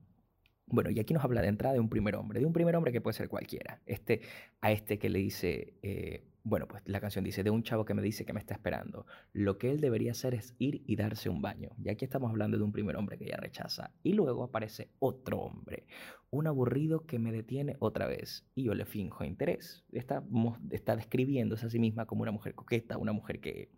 Bueno, 0.67 0.89
y 0.89 0.99
aquí 0.99 1.13
nos 1.13 1.23
habla 1.23 1.41
de 1.41 1.49
entrada 1.49 1.73
de 1.73 1.79
un 1.79 1.89
primer 1.89 2.15
hombre, 2.15 2.39
de 2.39 2.45
un 2.45 2.53
primer 2.53 2.75
hombre 2.75 2.91
que 2.91 3.01
puede 3.01 3.15
ser 3.15 3.29
cualquiera. 3.29 3.81
Este, 3.85 4.21
a 4.61 4.71
este 4.71 4.97
que 4.97 5.09
le 5.09 5.19
dice, 5.19 5.73
eh, 5.81 6.23
bueno, 6.43 6.67
pues 6.67 6.83
la 6.85 6.99
canción 6.99 7.23
dice, 7.23 7.43
de 7.43 7.49
un 7.49 7.63
chavo 7.63 7.85
que 7.85 7.93
me 7.93 8.01
dice 8.01 8.25
que 8.25 8.33
me 8.33 8.39
está 8.39 8.53
esperando. 8.53 9.05
Lo 9.31 9.57
que 9.57 9.71
él 9.71 9.79
debería 9.79 10.11
hacer 10.11 10.33
es 10.33 10.55
ir 10.59 10.83
y 10.85 10.95
darse 10.95 11.29
un 11.29 11.41
baño. 11.41 11.69
Y 11.81 11.89
aquí 11.89 12.03
estamos 12.03 12.29
hablando 12.29 12.57
de 12.57 12.63
un 12.63 12.71
primer 12.71 12.97
hombre 12.97 13.17
que 13.17 13.25
ella 13.25 13.37
rechaza. 13.37 13.91
Y 14.03 14.13
luego 14.13 14.43
aparece 14.43 14.89
otro 14.99 15.39
hombre, 15.39 15.85
un 16.31 16.47
aburrido 16.47 17.05
que 17.05 17.17
me 17.17 17.31
detiene 17.31 17.77
otra 17.79 18.07
vez. 18.07 18.45
Y 18.55 18.63
yo 18.63 18.73
le 18.73 18.85
finjo 18.85 19.23
interés. 19.23 19.85
Está, 19.91 20.23
está 20.71 20.95
describiéndose 20.97 21.65
a 21.65 21.69
sí 21.69 21.79
misma 21.79 22.05
como 22.05 22.23
una 22.23 22.31
mujer 22.31 22.55
coqueta, 22.55 22.97
una 22.97 23.13
mujer 23.13 23.39
que 23.39 23.69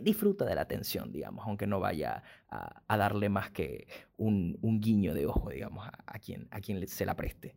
disfruta 0.00 0.44
de 0.44 0.54
la 0.54 0.62
atención, 0.62 1.12
digamos, 1.12 1.46
aunque 1.46 1.66
no 1.66 1.80
vaya 1.80 2.22
a, 2.48 2.96
darle 2.96 3.28
más 3.28 3.50
que 3.50 3.86
un, 4.16 4.58
guiño 4.80 5.14
de 5.14 5.26
ojo, 5.26 5.50
digamos, 5.50 5.86
a, 5.86 6.18
quien, 6.18 6.48
a 6.50 6.60
quien 6.60 6.86
se 6.88 7.04
la 7.06 7.16
preste. 7.16 7.56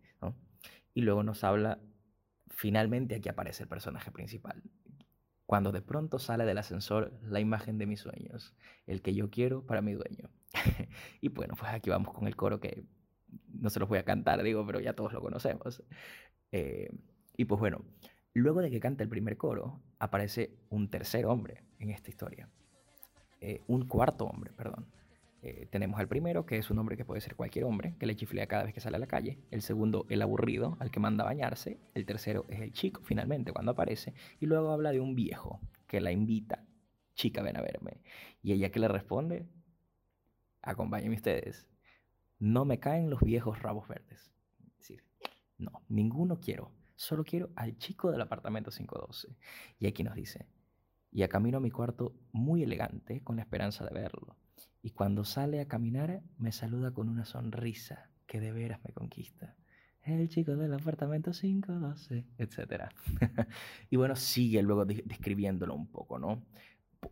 Y 0.94 1.02
luego 1.02 1.24
nos 1.24 1.44
habla, 1.44 1.80
finalmente 2.50 3.16
aquí 3.16 3.30
aparece 3.30 3.64
el 3.64 3.70
personaje 3.70 4.12
principal, 4.12 4.64
cuando 5.46 5.72
de 5.72 5.82
pronto 5.82 6.20
sale 6.20 6.46
del 6.46 6.58
ascensor 6.58 7.14
la 7.22 7.40
imagen 7.40 7.78
de 7.78 7.86
mis 7.86 8.00
sueños, 8.00 8.56
el 8.88 9.02
que 9.02 9.14
yo 9.14 9.30
quiero 9.30 9.66
para 9.66 9.82
mi 9.82 9.94
dueño. 9.94 10.30
y 11.22 11.28
bueno, 11.30 11.56
pues 11.58 11.72
aquí 11.72 11.90
vamos 11.90 12.14
con 12.14 12.28
el 12.28 12.36
coro 12.36 12.60
que 12.60 12.86
no 13.54 13.70
se 13.70 13.80
los 13.80 13.90
voy 13.90 14.00
a 14.00 14.06
cantar, 14.06 14.42
digo, 14.44 14.66
pero 14.66 14.80
ya 14.80 14.94
todos 14.94 15.14
lo 15.14 15.22
conocemos. 15.22 15.84
Eh, 16.52 16.90
y 17.38 17.46
pues 17.46 17.60
bueno, 17.60 17.84
luego 18.40 18.62
de 18.62 18.70
que 18.70 18.80
canta 18.80 19.04
el 19.04 19.10
primer 19.10 19.38
coro, 19.38 19.82
aparece 20.00 20.58
un 20.70 20.90
tercer 20.90 21.26
hombre 21.26 21.64
en 21.80 21.90
esta 21.90 22.10
historia. 22.10 22.50
Eh, 23.42 23.62
un 23.68 23.88
cuarto 23.88 24.26
hombre, 24.26 24.52
perdón. 24.54 24.88
Eh, 25.42 25.68
tenemos 25.70 26.00
al 26.00 26.08
primero, 26.08 26.46
que 26.46 26.58
es 26.58 26.72
un 26.72 26.80
hombre 26.80 26.98
que 26.98 27.06
puede 27.06 27.22
ser 27.22 27.36
cualquier 27.36 27.66
hombre, 27.66 27.96
que 28.00 28.08
le 28.08 28.16
chiflea 28.16 28.48
cada 28.48 28.64
vez 28.64 28.74
que 28.74 28.82
sale 28.82 28.98
a 28.98 29.00
la 29.00 29.08
calle. 29.08 29.40
El 29.52 29.62
segundo, 29.62 30.08
el 30.10 30.22
aburrido, 30.22 30.76
al 30.80 30.90
que 30.90 31.00
manda 31.00 31.24
a 31.24 31.28
bañarse. 31.28 31.80
El 31.94 32.06
tercero 32.06 32.46
es 32.50 32.62
el 32.62 32.74
chico, 32.74 33.02
finalmente, 33.04 33.54
cuando 33.54 33.74
aparece. 33.74 34.16
Y 34.40 34.48
luego 34.48 34.72
habla 34.72 34.92
de 34.92 35.00
un 35.00 35.14
viejo 35.14 35.62
que 35.86 36.02
la 36.02 36.12
invita. 36.12 36.66
Chica, 37.14 37.44
ven 37.44 37.58
a 37.58 37.62
verme. 37.62 38.02
Y 38.42 38.54
ella 38.54 38.72
que 38.72 38.80
le 38.80 38.88
responde, 38.88 39.46
acompáñenme 40.64 41.16
ustedes. 41.16 41.68
No 42.40 42.66
me 42.66 42.80
caen 42.80 43.10
los 43.10 43.22
viejos 43.22 43.62
rabos 43.62 43.88
verdes. 43.88 44.34
Es 44.60 44.78
decir, 44.80 45.04
no, 45.58 45.84
ninguno 45.88 46.40
quiero. 46.40 46.72
Solo 46.96 47.24
quiero 47.24 47.52
al 47.56 47.78
chico 47.78 48.12
del 48.12 48.22
apartamento 48.22 48.72
512. 48.72 49.36
Y 49.80 49.88
aquí 49.88 50.04
nos 50.04 50.16
dice, 50.16 50.48
y 51.12 51.24
a 51.24 51.30
camino 51.30 51.58
a 51.58 51.62
mi 51.62 51.72
cuarto 51.72 52.14
muy 52.32 52.64
elegante 52.64 53.24
con 53.24 53.36
la 53.38 53.42
esperanza 53.42 53.86
de 53.86 53.94
verlo. 53.94 54.38
Y 54.82 54.92
cuando 54.92 55.24
sale 55.24 55.62
a 55.62 55.68
caminar 55.68 56.22
me 56.38 56.52
saluda 56.52 56.94
con 56.94 57.10
una 57.10 57.26
sonrisa 57.26 58.10
que 58.28 58.40
de 58.40 58.52
veras 58.52 58.80
me 58.84 58.94
conquista. 58.94 59.56
El 60.04 60.30
chico 60.30 60.56
del 60.56 60.74
apartamento 60.74 61.32
512, 61.32 62.26
etc. 62.38 62.90
y 63.90 63.96
bueno, 63.96 64.16
sigue 64.16 64.62
luego 64.62 64.86
describiéndolo 64.86 65.74
un 65.74 65.88
poco, 65.88 66.20
¿no? 66.20 66.46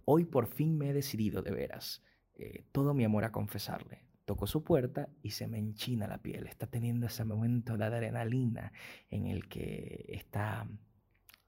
Hoy 0.06 0.26
por 0.26 0.48
fin 0.48 0.78
me 0.78 0.90
he 0.90 0.94
decidido 0.94 1.42
de 1.42 1.52
veras 1.52 2.04
eh, 2.36 2.66
todo 2.72 2.94
mi 2.94 3.04
amor 3.04 3.24
a 3.24 3.32
confesarle. 3.32 4.04
Toco 4.26 4.48
su 4.48 4.64
puerta 4.64 5.10
y 5.22 5.32
se 5.32 5.48
me 5.48 5.58
enchina 5.58 6.08
la 6.08 6.22
piel. 6.22 6.48
Está 6.48 6.68
teniendo 6.68 7.08
ese 7.08 7.26
momento 7.26 7.78
de 7.78 7.86
adrenalina 7.86 8.72
en 9.10 9.28
el 9.28 9.48
que 9.50 10.06
está 10.10 10.68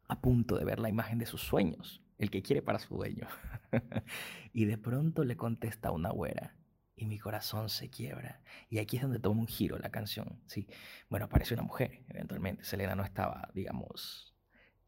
a 0.07 0.21
punto 0.21 0.57
de 0.57 0.65
ver 0.65 0.79
la 0.79 0.89
imagen 0.89 1.17
de 1.17 1.25
sus 1.25 1.41
sueños 1.41 2.01
el 2.17 2.29
que 2.29 2.41
quiere 2.41 2.61
para 2.61 2.79
su 2.79 2.95
dueño. 2.95 3.27
y 4.53 4.65
de 4.65 4.77
pronto 4.77 5.23
le 5.23 5.35
contesta 5.35 5.91
una 5.91 6.11
güera 6.11 6.55
y 6.95 7.05
mi 7.07 7.19
corazón 7.19 7.69
se 7.69 7.89
quiebra. 7.89 8.41
Y 8.69 8.79
aquí 8.79 8.97
es 8.97 9.03
donde 9.03 9.19
toma 9.19 9.41
un 9.41 9.47
giro 9.47 9.77
la 9.77 9.89
canción. 9.89 10.41
¿sí? 10.47 10.67
Bueno, 11.09 11.25
aparece 11.25 11.53
una 11.53 11.63
mujer, 11.63 12.03
eventualmente. 12.09 12.63
Selena 12.63 12.95
no 12.95 13.03
estaba, 13.03 13.49
digamos, 13.53 14.33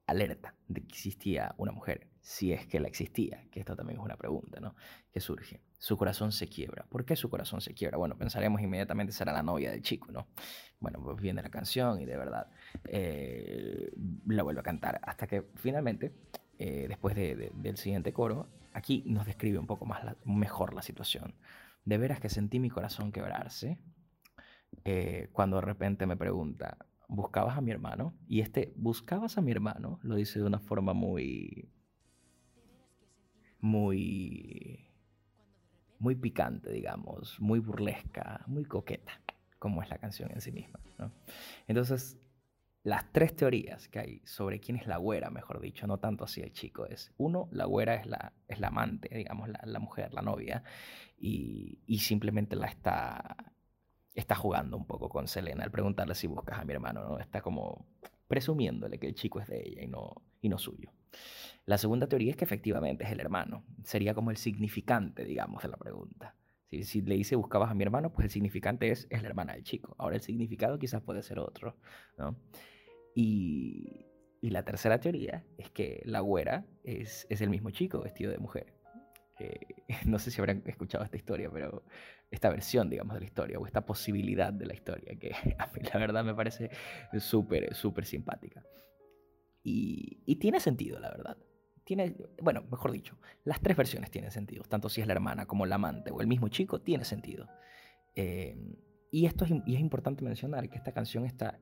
alerta 0.06 0.56
de 0.68 0.82
que 0.82 0.88
existía 0.88 1.54
una 1.58 1.74
mujer, 1.74 2.10
si 2.22 2.54
es 2.54 2.66
que 2.66 2.80
la 2.80 2.88
existía, 2.88 3.46
que 3.52 3.60
esto 3.60 3.76
también 3.76 4.00
es 4.00 4.06
una 4.06 4.16
pregunta, 4.16 4.62
¿no? 4.62 4.76
Que 5.12 5.20
surge. 5.20 5.62
Su 5.78 5.98
corazón 5.98 6.32
se 6.32 6.48
quiebra. 6.48 6.86
¿Por 6.90 7.06
qué 7.06 7.16
su 7.16 7.30
corazón 7.30 7.62
se 7.62 7.74
quiebra? 7.74 7.98
Bueno, 7.98 8.18
pensaremos 8.18 8.62
inmediatamente 8.62 9.14
será 9.14 9.32
la 9.32 9.44
novia 9.44 9.72
del 9.72 9.82
chico, 9.82 10.12
¿no? 10.12 10.28
Bueno, 10.80 11.00
pues 11.04 11.22
viene 11.22 11.42
la 11.42 11.50
canción 11.50 12.02
y 12.02 12.06
de 12.06 12.18
verdad 12.18 12.50
eh, 12.86 13.92
la 14.26 14.44
vuelve 14.44 14.62
a 14.62 14.64
cantar 14.64 15.00
hasta 15.04 15.28
que 15.28 15.44
finalmente 15.56 16.14
eh, 16.60 16.88
después 16.88 17.16
del 17.16 17.78
siguiente 17.78 18.14
coro, 18.14 18.50
aquí 18.74 19.04
nos 19.06 19.26
describe 19.26 19.60
un 19.60 19.68
poco 19.68 19.86
más 19.86 20.16
mejor 20.26 20.74
la 20.74 20.82
situación. 20.82 21.36
De 21.86 21.98
veras 21.98 22.20
que 22.20 22.30
sentí 22.30 22.60
mi 22.60 22.70
corazón 22.70 23.12
quebrarse 23.12 23.80
eh, 24.84 25.30
cuando 25.34 25.58
de 25.58 25.62
repente 25.62 26.06
me 26.06 26.18
pregunta, 26.18 26.78
¿buscabas 27.08 27.58
a 27.58 27.62
mi 27.62 27.72
hermano? 27.72 28.14
Y 28.28 28.42
este, 28.42 28.74
¿buscabas 28.76 29.38
a 29.38 29.42
mi 29.42 29.52
hermano? 29.52 30.00
Lo 30.02 30.16
dice 30.16 30.40
de 30.40 30.46
una 30.46 30.60
forma 30.60 30.94
muy... 30.94 31.70
muy... 33.60 34.87
muy 36.00 36.16
picante, 36.16 36.72
digamos, 36.72 37.40
muy 37.40 37.60
burlesca, 37.60 38.44
muy 38.48 38.66
coqueta, 38.66 39.20
como 39.60 39.82
es 39.82 39.90
la 39.90 39.98
canción 39.98 40.32
en 40.32 40.42
sí 40.42 40.52
misma. 40.52 40.80
Entonces, 41.68 42.18
las 42.84 43.12
tres 43.12 43.36
teorías 43.36 43.90
que 43.90 44.00
hay 44.00 44.22
sobre 44.24 44.60
quién 44.62 44.78
es 44.78 44.88
la 44.88 44.96
güera, 44.96 45.30
mejor 45.30 45.60
dicho, 45.60 45.88
no 45.88 45.98
tanto 45.98 46.24
así 46.24 46.42
el 46.42 46.54
chico, 46.54 46.86
es 46.86 47.12
uno, 47.18 47.50
la 47.52 47.66
güera 47.66 47.96
es 47.96 48.06
la, 48.06 48.32
es 48.48 48.60
la 48.60 48.68
amante, 48.68 49.10
digamos, 49.14 49.50
la, 49.50 49.80
mujer, 49.80 50.14
la 50.14 50.22
novia, 50.22 50.64
y, 51.20 51.80
simplemente 52.00 52.56
la 52.56 52.68
está, 52.68 53.36
está 54.14 54.36
jugando 54.36 54.78
un 54.78 54.86
poco 54.86 55.10
con 55.10 55.28
Selena 55.28 55.66
al 55.66 55.72
preguntarle 55.72 56.16
si 56.16 56.28
buscas 56.28 56.60
a 56.60 56.64
mi 56.64 56.74
hermano, 56.74 57.04
¿no? 57.04 57.20
Está 57.20 57.42
como 57.42 57.88
presumiéndole 58.28 59.00
que 59.00 59.08
el 59.08 59.16
chico 59.16 59.42
es 59.42 59.48
de 59.48 59.68
ella 59.68 59.84
y 59.84 59.88
no, 59.88 60.22
y 60.40 60.48
no 60.48 60.58
suyo. 60.58 60.92
La 61.68 61.78
segunda 61.78 62.08
teoría 62.08 62.32
es 62.32 62.38
que 62.38 62.46
efectivamente 62.46 63.04
es 63.04 63.12
el 63.12 63.20
hermano, 63.20 63.66
sería 63.84 64.14
como 64.14 64.32
el 64.32 64.38
significante, 64.38 65.26
digamos, 65.26 65.62
de 65.62 65.68
la 65.68 65.76
pregunta. 65.76 66.34
Si, 66.70 66.84
si, 66.84 67.02
le 67.02 67.16
dice 67.16 67.36
buscabas 67.36 67.70
a 67.70 67.74
mi 67.74 67.84
hermano, 67.84 68.12
pues 68.12 68.24
el 68.24 68.32
significante 68.32 68.90
es, 68.90 69.06
es 69.10 69.22
la 69.22 69.28
hermana 69.28 69.54
del 69.54 69.64
chico. 69.64 69.94
Ahora 70.00 70.16
el 70.16 70.22
significado 70.22 70.80
quizás 70.80 71.02
puede 71.02 71.22
ser 71.22 71.40
otro, 71.40 71.78
¿no? 72.18 72.38
Y, 73.14 74.06
la 74.42 74.64
tercera 74.64 74.98
teoría 75.02 75.44
es 75.58 75.70
que 75.72 76.02
la 76.06 76.22
güera 76.22 76.66
es, 76.86 77.28
el 77.30 77.50
mismo 77.50 77.70
chico 77.72 78.00
vestido 78.00 78.32
de 78.32 78.38
mujer. 78.38 78.74
Eh, 79.40 79.60
no 80.06 80.20
sé 80.20 80.32
si 80.32 80.40
habrán 80.40 80.64
escuchado 80.68 81.04
esta 81.04 81.18
historia, 81.18 81.50
pero 81.52 81.84
esta 82.32 82.50
versión, 82.50 82.90
digamos, 82.90 83.16
de 83.16 83.20
la 83.20 83.26
historia, 83.26 83.60
o 83.60 83.66
esta 83.66 83.86
posibilidad 83.86 84.54
de 84.54 84.68
la 84.68 84.74
historia, 84.74 85.18
que 85.20 85.34
a 85.60 85.68
mí 85.68 85.82
la 85.94 86.00
verdad 86.00 86.24
me 86.24 86.34
parece 86.34 86.70
súper, 87.20 87.76
súper 87.76 88.06
simpática. 88.06 88.64
Y, 89.64 90.36
tiene 90.38 90.62
sentido, 90.62 91.00
la 91.00 91.10
verdad. 91.10 91.38
Tiene, 91.88 92.18
bueno, 92.42 92.66
mejor 92.70 92.92
dicho, 92.92 93.18
las 93.46 93.62
tres 93.62 93.78
versiones 93.78 94.12
tienen 94.12 94.30
sentido, 94.30 94.66
tanto 94.68 94.90
si 94.90 95.00
es 95.00 95.08
la 95.08 95.14
hermana 95.14 95.46
como 95.46 95.66
la 95.66 95.76
amante 95.76 96.12
o 96.12 96.20
el 96.20 96.28
mismo 96.28 96.50
chico, 96.50 96.82
tiene 96.82 97.06
sentido. 97.06 97.48
Eh, 98.14 98.58
y 99.10 99.26
esto 99.26 99.46
es, 99.46 99.52
y 99.66 99.76
es 99.76 99.80
importante 99.80 100.22
mencionar 100.22 100.68
que 100.68 100.76
esta 100.76 100.92
canción 100.92 101.24
está 101.24 101.62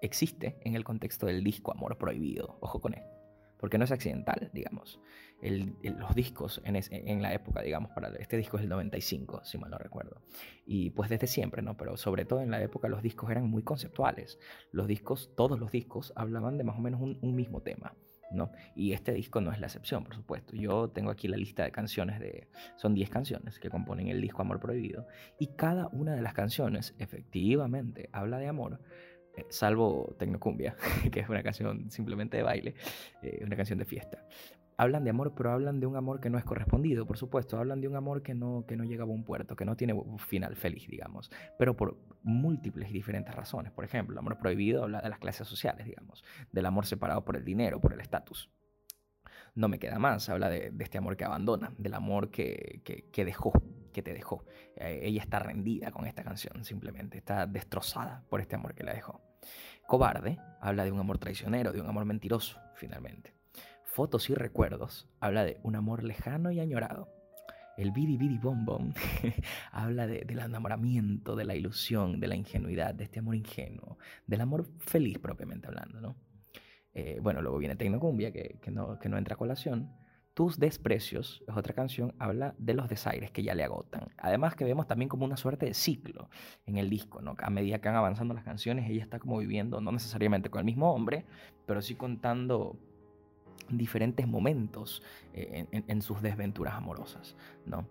existe 0.00 0.60
en 0.62 0.76
el 0.76 0.84
contexto 0.84 1.26
del 1.26 1.42
disco 1.42 1.72
Amor 1.72 1.98
Prohibido. 1.98 2.56
Ojo 2.60 2.80
con 2.80 2.94
esto. 2.94 3.16
Porque 3.58 3.78
no 3.78 3.84
es 3.84 3.90
accidental, 3.90 4.48
digamos. 4.52 5.00
los 5.40 6.14
discos 6.14 6.62
en, 6.64 6.76
en, 6.88 7.20
la 7.20 7.34
época, 7.34 7.62
digamos, 7.62 7.90
para 7.90 8.10
este 8.20 8.36
disco 8.36 8.58
es 8.58 8.62
el 8.62 8.68
95, 8.68 9.44
si 9.44 9.58
mal 9.58 9.72
no 9.72 9.78
recuerdo. 9.78 10.22
Y 10.64 10.90
pues 10.90 11.10
desde 11.10 11.26
siempre, 11.26 11.62
¿no? 11.62 11.76
Pero 11.76 11.96
sobre 11.96 12.26
todo 12.26 12.42
en 12.42 12.52
la 12.52 12.62
época 12.62 12.86
los 12.86 13.02
discos 13.02 13.28
eran 13.28 13.50
muy 13.50 13.64
conceptuales. 13.64 14.38
Los 14.70 14.86
discos, 14.86 15.34
todos 15.34 15.58
los 15.58 15.72
discos, 15.72 16.12
hablaban 16.14 16.58
de 16.58 16.62
más 16.62 16.76
o 16.76 16.80
menos 16.80 17.00
un 17.00 17.34
mismo 17.34 17.60
tema. 17.60 17.96
¿No? 18.30 18.50
Y 18.74 18.92
este 18.92 19.12
disco 19.12 19.40
no 19.40 19.52
es 19.52 19.60
la 19.60 19.66
excepción, 19.66 20.04
por 20.04 20.14
supuesto. 20.14 20.56
Yo 20.56 20.88
tengo 20.88 21.10
aquí 21.10 21.28
la 21.28 21.36
lista 21.36 21.64
de 21.64 21.70
canciones 21.70 22.20
de... 22.20 22.48
Son 22.76 22.94
10 22.94 23.10
canciones 23.10 23.58
que 23.58 23.70
componen 23.70 24.08
el 24.08 24.20
disco 24.20 24.42
Amor 24.42 24.60
Prohibido. 24.60 25.06
Y 25.38 25.48
cada 25.48 25.88
una 25.88 26.14
de 26.14 26.22
las 26.22 26.34
canciones 26.34 26.94
efectivamente 26.98 28.08
habla 28.12 28.38
de 28.38 28.48
amor, 28.48 28.80
eh, 29.36 29.44
salvo 29.50 30.16
Tecnocumbia, 30.18 30.76
que 31.12 31.20
es 31.20 31.28
una 31.28 31.42
canción 31.42 31.90
simplemente 31.90 32.38
de 32.38 32.42
baile, 32.42 32.74
eh, 33.22 33.42
una 33.44 33.56
canción 33.56 33.78
de 33.78 33.84
fiesta. 33.84 34.24
Hablan 34.78 35.04
de 35.04 35.10
amor, 35.10 35.34
pero 35.34 35.52
hablan 35.52 35.80
de 35.80 35.86
un 35.86 35.96
amor 35.96 36.20
que 36.20 36.28
no 36.28 36.38
es 36.38 36.44
correspondido, 36.44 37.06
por 37.06 37.16
supuesto. 37.16 37.58
Hablan 37.58 37.80
de 37.80 37.88
un 37.88 37.96
amor 37.96 38.22
que 38.22 38.34
no, 38.34 38.64
que 38.66 38.76
no 38.76 38.84
llega 38.84 39.04
a 39.04 39.06
buen 39.06 39.24
puerto, 39.24 39.56
que 39.56 39.64
no 39.64 39.76
tiene 39.76 39.94
un 39.94 40.18
final 40.18 40.54
feliz, 40.54 40.86
digamos. 40.88 41.30
Pero 41.58 41.76
por 41.76 41.96
múltiples 42.22 42.90
y 42.90 42.92
diferentes 42.92 43.34
razones. 43.34 43.72
Por 43.72 43.84
ejemplo, 43.84 44.12
el 44.12 44.18
amor 44.18 44.38
prohibido 44.38 44.82
habla 44.82 45.00
de 45.00 45.08
las 45.08 45.18
clases 45.18 45.48
sociales, 45.48 45.86
digamos. 45.86 46.24
Del 46.52 46.66
amor 46.66 46.84
separado 46.84 47.24
por 47.24 47.36
el 47.36 47.44
dinero, 47.44 47.80
por 47.80 47.94
el 47.94 48.00
estatus. 48.00 48.50
No 49.54 49.68
me 49.68 49.78
queda 49.78 49.98
más, 49.98 50.28
habla 50.28 50.50
de, 50.50 50.70
este 50.78 50.98
amor 50.98 51.16
que 51.16 51.24
abandona, 51.24 51.72
del 51.78 51.94
amor 51.94 52.30
que, 52.30 52.82
que 53.10 53.24
dejó, 53.24 53.52
que 53.96 54.02
te 54.02 54.12
dejó. 54.12 54.44
Eh, 54.76 55.00
ella 55.04 55.22
está 55.22 55.38
rendida 55.38 55.90
con 55.90 56.06
esta 56.06 56.22
canción, 56.22 56.62
simplemente. 56.64 57.16
Está 57.16 57.46
destrozada 57.46 58.26
por 58.28 58.42
este 58.42 58.54
amor 58.54 58.74
que 58.74 58.84
la 58.84 58.92
dejó. 58.92 59.22
Cobarde 59.86 60.38
habla 60.60 60.84
de 60.84 60.92
un 60.92 61.00
amor 61.00 61.16
traicionero, 61.16 61.72
de 61.72 61.80
un 61.80 61.88
amor 61.88 62.04
mentiroso, 62.04 62.60
finalmente. 62.74 63.35
Fotos 63.96 64.28
y 64.28 64.34
recuerdos 64.34 65.08
habla 65.20 65.42
de 65.46 65.58
un 65.62 65.74
amor 65.74 66.04
lejano 66.04 66.50
y 66.50 66.60
añorado. 66.60 67.08
El 67.78 67.92
bidi 67.92 68.18
bidi 68.18 68.36
bom 68.36 68.92
habla 69.72 70.06
del 70.06 70.38
enamoramiento, 70.38 71.34
de 71.34 71.46
la 71.46 71.54
ilusión, 71.54 72.20
de 72.20 72.26
la 72.26 72.36
ingenuidad, 72.36 72.94
de 72.94 73.04
este 73.04 73.20
amor 73.20 73.36
ingenuo, 73.36 73.96
del 74.26 74.42
amor 74.42 74.66
feliz 74.80 75.18
propiamente 75.18 75.68
hablando, 75.68 76.02
¿no? 76.02 76.16
Eh, 76.92 77.20
bueno, 77.22 77.40
luego 77.40 77.56
viene 77.56 77.74
Tecnocumbia, 77.74 78.32
que, 78.32 78.58
que, 78.60 78.70
no, 78.70 78.98
que 78.98 79.08
no 79.08 79.16
entra 79.16 79.32
a 79.32 79.38
colación, 79.38 79.90
tus 80.34 80.58
desprecios, 80.58 81.42
es 81.48 81.56
otra 81.56 81.72
canción, 81.72 82.14
habla 82.18 82.54
de 82.58 82.74
los 82.74 82.90
desaires 82.90 83.30
que 83.30 83.42
ya 83.42 83.54
le 83.54 83.64
agotan. 83.64 84.08
Además 84.18 84.56
que 84.56 84.66
vemos 84.66 84.86
también 84.86 85.08
como 85.08 85.24
una 85.24 85.38
suerte 85.38 85.64
de 85.64 85.72
ciclo 85.72 86.28
en 86.66 86.76
el 86.76 86.90
disco, 86.90 87.22
¿no? 87.22 87.34
A 87.38 87.48
medida 87.48 87.80
que 87.80 87.88
van 87.88 87.96
avanzando 87.96 88.34
las 88.34 88.44
canciones, 88.44 88.90
ella 88.90 89.02
está 89.02 89.18
como 89.18 89.38
viviendo, 89.38 89.80
no 89.80 89.90
necesariamente 89.90 90.50
con 90.50 90.58
el 90.58 90.66
mismo 90.66 90.92
hombre, 90.92 91.24
pero 91.64 91.80
sí 91.80 91.94
contando 91.94 92.78
diferentes 93.68 94.26
momentos 94.26 95.02
eh, 95.32 95.66
en, 95.70 96.02
sus 96.02 96.22
desventuras 96.22 96.74
amorosas, 96.74 97.36
¿no? 97.64 97.88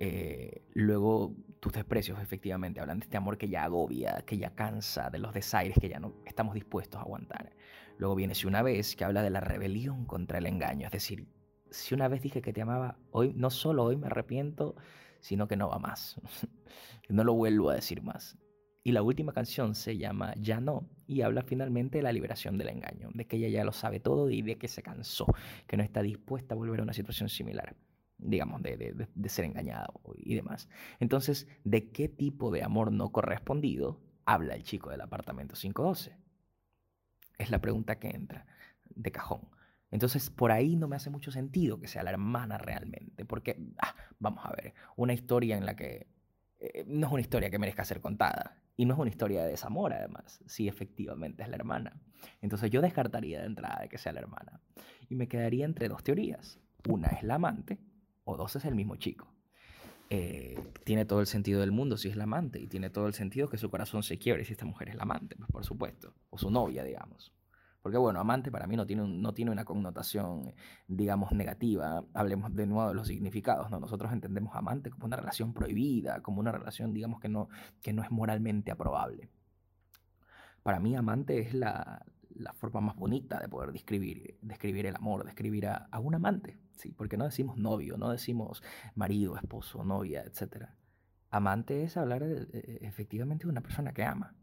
Eh, 0.00 0.62
luego 0.74 1.32
tus 1.60 1.72
desprecios 1.72 2.20
efectivamente 2.20 2.80
hablan 2.80 2.98
de 2.98 3.04
este 3.04 3.16
amor 3.16 3.38
que 3.38 3.48
ya 3.48 3.62
agobia, 3.64 4.24
que 4.26 4.36
ya 4.36 4.54
cansa, 4.54 5.10
de 5.10 5.20
los 5.20 5.32
desaires 5.32 5.76
que 5.80 5.88
ya 5.88 6.00
no 6.00 6.12
estamos 6.26 6.54
dispuestos 6.54 6.98
a 6.98 7.04
aguantar. 7.04 7.54
Luego 7.98 8.16
viene 8.16 8.34
Si 8.34 8.46
una 8.46 8.62
vez 8.62 8.96
que 8.96 9.04
habla 9.04 9.22
de 9.22 9.30
la 9.30 9.40
rebelión 9.40 10.06
contra 10.06 10.38
el 10.38 10.46
engaño, 10.46 10.86
es 10.86 10.92
decir, 10.92 11.28
si 11.70 11.94
una 11.94 12.08
vez 12.08 12.20
dije 12.20 12.42
que 12.42 12.52
te 12.52 12.62
amaba, 12.62 12.98
hoy 13.12 13.32
no 13.34 13.50
solo 13.50 13.84
hoy 13.84 13.96
me 13.96 14.06
arrepiento, 14.06 14.74
sino 15.20 15.46
que 15.46 15.56
no 15.56 15.68
va 15.68 15.78
más. 15.78 16.20
no 17.08 17.22
lo 17.22 17.34
vuelvo 17.34 17.70
a 17.70 17.74
decir 17.76 18.02
más. 18.02 18.36
Y 18.84 18.92
la 18.92 19.02
última 19.02 19.32
canción 19.32 19.74
se 19.74 19.96
llama 19.96 20.34
Ya 20.36 20.60
no 20.60 20.88
y 21.12 21.22
habla 21.22 21.42
finalmente 21.42 21.98
de 21.98 22.02
la 22.02 22.12
liberación 22.12 22.58
del 22.58 22.68
engaño, 22.68 23.10
de 23.12 23.26
que 23.26 23.36
ella 23.36 23.48
ya 23.48 23.64
lo 23.64 23.72
sabe 23.72 24.00
todo 24.00 24.30
y 24.30 24.42
de 24.42 24.56
que 24.56 24.68
se 24.68 24.82
cansó, 24.82 25.26
que 25.66 25.76
no 25.76 25.82
está 25.82 26.02
dispuesta 26.02 26.54
a 26.54 26.56
volver 26.56 26.80
a 26.80 26.82
una 26.84 26.92
situación 26.92 27.28
similar, 27.28 27.76
digamos, 28.18 28.62
de, 28.62 28.76
de, 28.76 29.08
de 29.14 29.28
ser 29.28 29.44
engañada 29.44 29.88
y 30.16 30.34
demás. 30.34 30.68
Entonces, 31.00 31.46
¿de 31.64 31.90
qué 31.90 32.08
tipo 32.08 32.50
de 32.50 32.62
amor 32.62 32.92
no 32.92 33.12
correspondido 33.12 34.00
habla 34.24 34.54
el 34.54 34.62
chico 34.62 34.90
del 34.90 35.02
apartamento 35.02 35.54
512? 35.54 36.16
Es 37.38 37.50
la 37.50 37.60
pregunta 37.60 37.98
que 37.98 38.08
entra 38.08 38.46
de 38.94 39.12
cajón. 39.12 39.48
Entonces, 39.90 40.30
por 40.30 40.52
ahí 40.52 40.76
no 40.76 40.88
me 40.88 40.96
hace 40.96 41.10
mucho 41.10 41.30
sentido 41.30 41.78
que 41.78 41.86
sea 41.86 42.02
la 42.02 42.10
hermana 42.10 42.56
realmente, 42.56 43.26
porque, 43.26 43.58
ah, 43.78 43.94
vamos 44.18 44.44
a 44.46 44.50
ver, 44.52 44.72
una 44.96 45.12
historia 45.12 45.58
en 45.58 45.66
la 45.66 45.76
que 45.76 46.06
eh, 46.58 46.84
no 46.86 47.08
es 47.08 47.12
una 47.12 47.20
historia 47.20 47.50
que 47.50 47.58
merezca 47.58 47.84
ser 47.84 48.00
contada. 48.00 48.61
Y 48.76 48.86
no 48.86 48.94
es 48.94 49.00
una 49.00 49.10
historia 49.10 49.42
de 49.44 49.50
desamor, 49.50 49.92
además, 49.92 50.40
si 50.46 50.68
efectivamente 50.68 51.42
es 51.42 51.48
la 51.48 51.56
hermana. 51.56 52.00
Entonces 52.40 52.70
yo 52.70 52.80
descartaría 52.80 53.40
de 53.40 53.46
entrada 53.46 53.86
que 53.88 53.98
sea 53.98 54.12
la 54.12 54.20
hermana. 54.20 54.60
Y 55.08 55.14
me 55.14 55.28
quedaría 55.28 55.64
entre 55.64 55.88
dos 55.88 56.02
teorías. 56.02 56.58
Una 56.88 57.08
es 57.08 57.22
la 57.22 57.34
amante, 57.34 57.78
o 58.24 58.36
dos 58.36 58.56
es 58.56 58.64
el 58.64 58.74
mismo 58.74 58.96
chico. 58.96 59.32
Eh, 60.10 60.58
tiene 60.84 61.04
todo 61.04 61.20
el 61.20 61.26
sentido 61.26 61.60
del 61.60 61.72
mundo 61.72 61.96
si 61.96 62.08
es 62.08 62.16
la 62.16 62.24
amante, 62.24 62.60
y 62.60 62.66
tiene 62.66 62.90
todo 62.90 63.06
el 63.06 63.14
sentido 63.14 63.48
que 63.48 63.56
su 63.56 63.70
corazón 63.70 64.02
se 64.02 64.18
quiebre 64.18 64.44
si 64.44 64.52
esta 64.52 64.64
mujer 64.64 64.88
es 64.88 64.94
la 64.94 65.02
amante, 65.02 65.36
pues 65.36 65.50
por 65.50 65.64
supuesto, 65.64 66.14
o 66.30 66.38
su 66.38 66.50
novia, 66.50 66.84
digamos. 66.84 67.32
Porque 67.82 67.98
bueno, 67.98 68.20
amante 68.20 68.52
para 68.52 68.68
mí 68.68 68.76
no 68.76 68.86
tiene, 68.86 69.06
no 69.06 69.34
tiene 69.34 69.50
una 69.50 69.64
connotación, 69.64 70.54
digamos, 70.86 71.32
negativa. 71.32 72.04
Hablemos 72.14 72.54
de 72.54 72.66
nuevo 72.66 72.88
de 72.88 72.94
los 72.94 73.08
significados, 73.08 73.70
¿no? 73.70 73.80
Nosotros 73.80 74.12
entendemos 74.12 74.54
amante 74.54 74.90
como 74.90 75.06
una 75.06 75.16
relación 75.16 75.52
prohibida, 75.52 76.22
como 76.22 76.40
una 76.40 76.52
relación, 76.52 76.94
digamos, 76.94 77.20
que 77.20 77.28
no, 77.28 77.48
que 77.82 77.92
no 77.92 78.02
es 78.02 78.10
moralmente 78.12 78.70
aprobable. 78.70 79.28
Para 80.62 80.78
mí 80.78 80.94
amante 80.94 81.40
es 81.40 81.54
la, 81.54 82.06
forma 82.54 82.80
más 82.80 82.96
bonita 82.96 83.40
de 83.40 83.48
poder 83.48 83.72
describir, 83.72 84.38
describir 84.42 84.86
el 84.86 84.94
amor, 84.94 85.24
describir 85.24 85.66
a, 85.66 85.88
a, 85.90 85.98
un 85.98 86.14
amante, 86.14 86.58
¿sí? 86.76 86.92
Porque 86.92 87.16
no 87.16 87.24
decimos 87.24 87.56
novio, 87.56 87.96
no 87.98 88.10
decimos 88.10 88.62
marido, 88.94 89.36
esposo, 89.36 89.84
novia, 89.84 90.22
etc. 90.22 90.68
Amante 91.30 91.82
es 91.82 91.96
hablar 91.96 92.24
de, 92.24 92.78
efectivamente 92.82 93.44
de 93.44 93.50
una 93.50 93.60
persona 93.60 93.92
que 93.92 94.04
ama. 94.04 94.36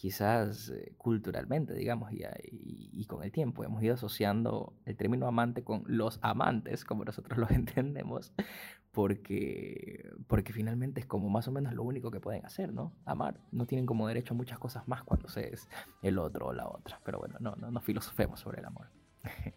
Quizás 0.00 0.70
eh, 0.70 0.94
culturalmente, 0.96 1.74
digamos, 1.74 2.10
y, 2.10 2.22
y, 2.50 3.04
con 3.04 3.22
el 3.22 3.30
tiempo 3.30 3.64
hemos 3.64 3.82
ido 3.82 3.92
asociando 3.92 4.72
el 4.86 4.96
término 4.96 5.26
amante 5.26 5.62
con 5.62 5.84
los 5.86 6.18
amantes, 6.22 6.86
como 6.86 7.04
nosotros 7.04 7.36
los 7.38 7.50
entendemos, 7.50 8.32
porque, 8.92 10.10
porque 10.26 10.54
finalmente 10.54 11.00
es 11.00 11.06
como 11.06 11.28
más 11.28 11.48
o 11.48 11.52
menos 11.52 11.74
lo 11.74 11.82
único 11.82 12.10
que 12.10 12.18
pueden 12.18 12.46
hacer, 12.46 12.72
¿no? 12.72 12.94
Amar. 13.04 13.40
No 13.52 13.66
tienen 13.66 13.84
como 13.84 14.08
derecho 14.08 14.34
muchas 14.34 14.58
cosas 14.58 14.88
más 14.88 15.02
cuando 15.02 15.28
se 15.28 15.52
es 15.52 15.68
el 16.00 16.18
otro 16.18 16.46
o 16.46 16.52
la 16.54 16.66
otra. 16.66 16.98
Pero 17.04 17.18
bueno, 17.18 17.36
no, 17.38 17.54
no, 17.56 17.70
no 17.70 17.80
filosofemos 17.82 18.40
sobre 18.40 18.60
el 18.60 18.66
amor. 18.66 18.86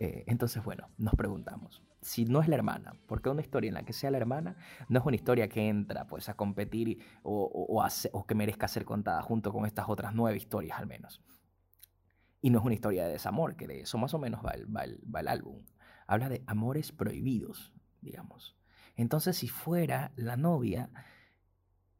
Eh, 0.00 0.22
entonces, 0.28 0.62
bueno, 0.62 0.88
nos 0.96 1.12
preguntamos, 1.16 1.82
si 2.00 2.24
no 2.24 2.40
es 2.40 2.48
la 2.48 2.56
hermana, 2.56 2.94
¿por 3.06 3.20
qué 3.20 3.28
una 3.28 3.40
historia 3.40 3.68
en 3.68 3.74
la 3.74 3.82
que 3.82 3.92
sea 3.92 4.10
la 4.10 4.18
hermana 4.18 4.56
no 4.88 5.00
es 5.00 5.06
una 5.06 5.16
historia 5.16 5.48
que 5.48 5.68
entra 5.68 6.06
pues 6.06 6.28
a 6.28 6.34
competir 6.34 6.98
o, 7.22 7.42
o, 7.44 7.84
o, 8.12 8.26
que 8.26 8.34
merezca 8.34 8.68
ser 8.68 8.84
contada 8.84 9.22
junto 9.22 9.52
con 9.52 9.66
estas 9.66 9.88
otras 9.88 10.14
nueve 10.14 10.36
historias 10.36 10.78
al 10.78 10.86
menos? 10.86 11.20
Y 12.40 12.50
no 12.50 12.60
es 12.60 12.64
una 12.64 12.74
historia 12.74 13.04
de 13.06 13.12
desamor, 13.12 13.56
que 13.56 13.66
de 13.66 13.80
eso 13.80 13.98
más 13.98 14.14
o 14.14 14.18
menos 14.18 14.44
va 14.44 14.52
el, 14.52 14.74
va 14.74 14.84
el, 14.84 15.00
va 15.12 15.20
el 15.20 15.28
álbum. 15.28 15.64
Habla 16.06 16.28
de 16.28 16.44
amores 16.46 16.92
prohibidos, 16.92 17.72
digamos. 18.00 18.56
Entonces, 18.94 19.36
si 19.36 19.48
fuera 19.48 20.12
la 20.16 20.36
novia, 20.36 20.90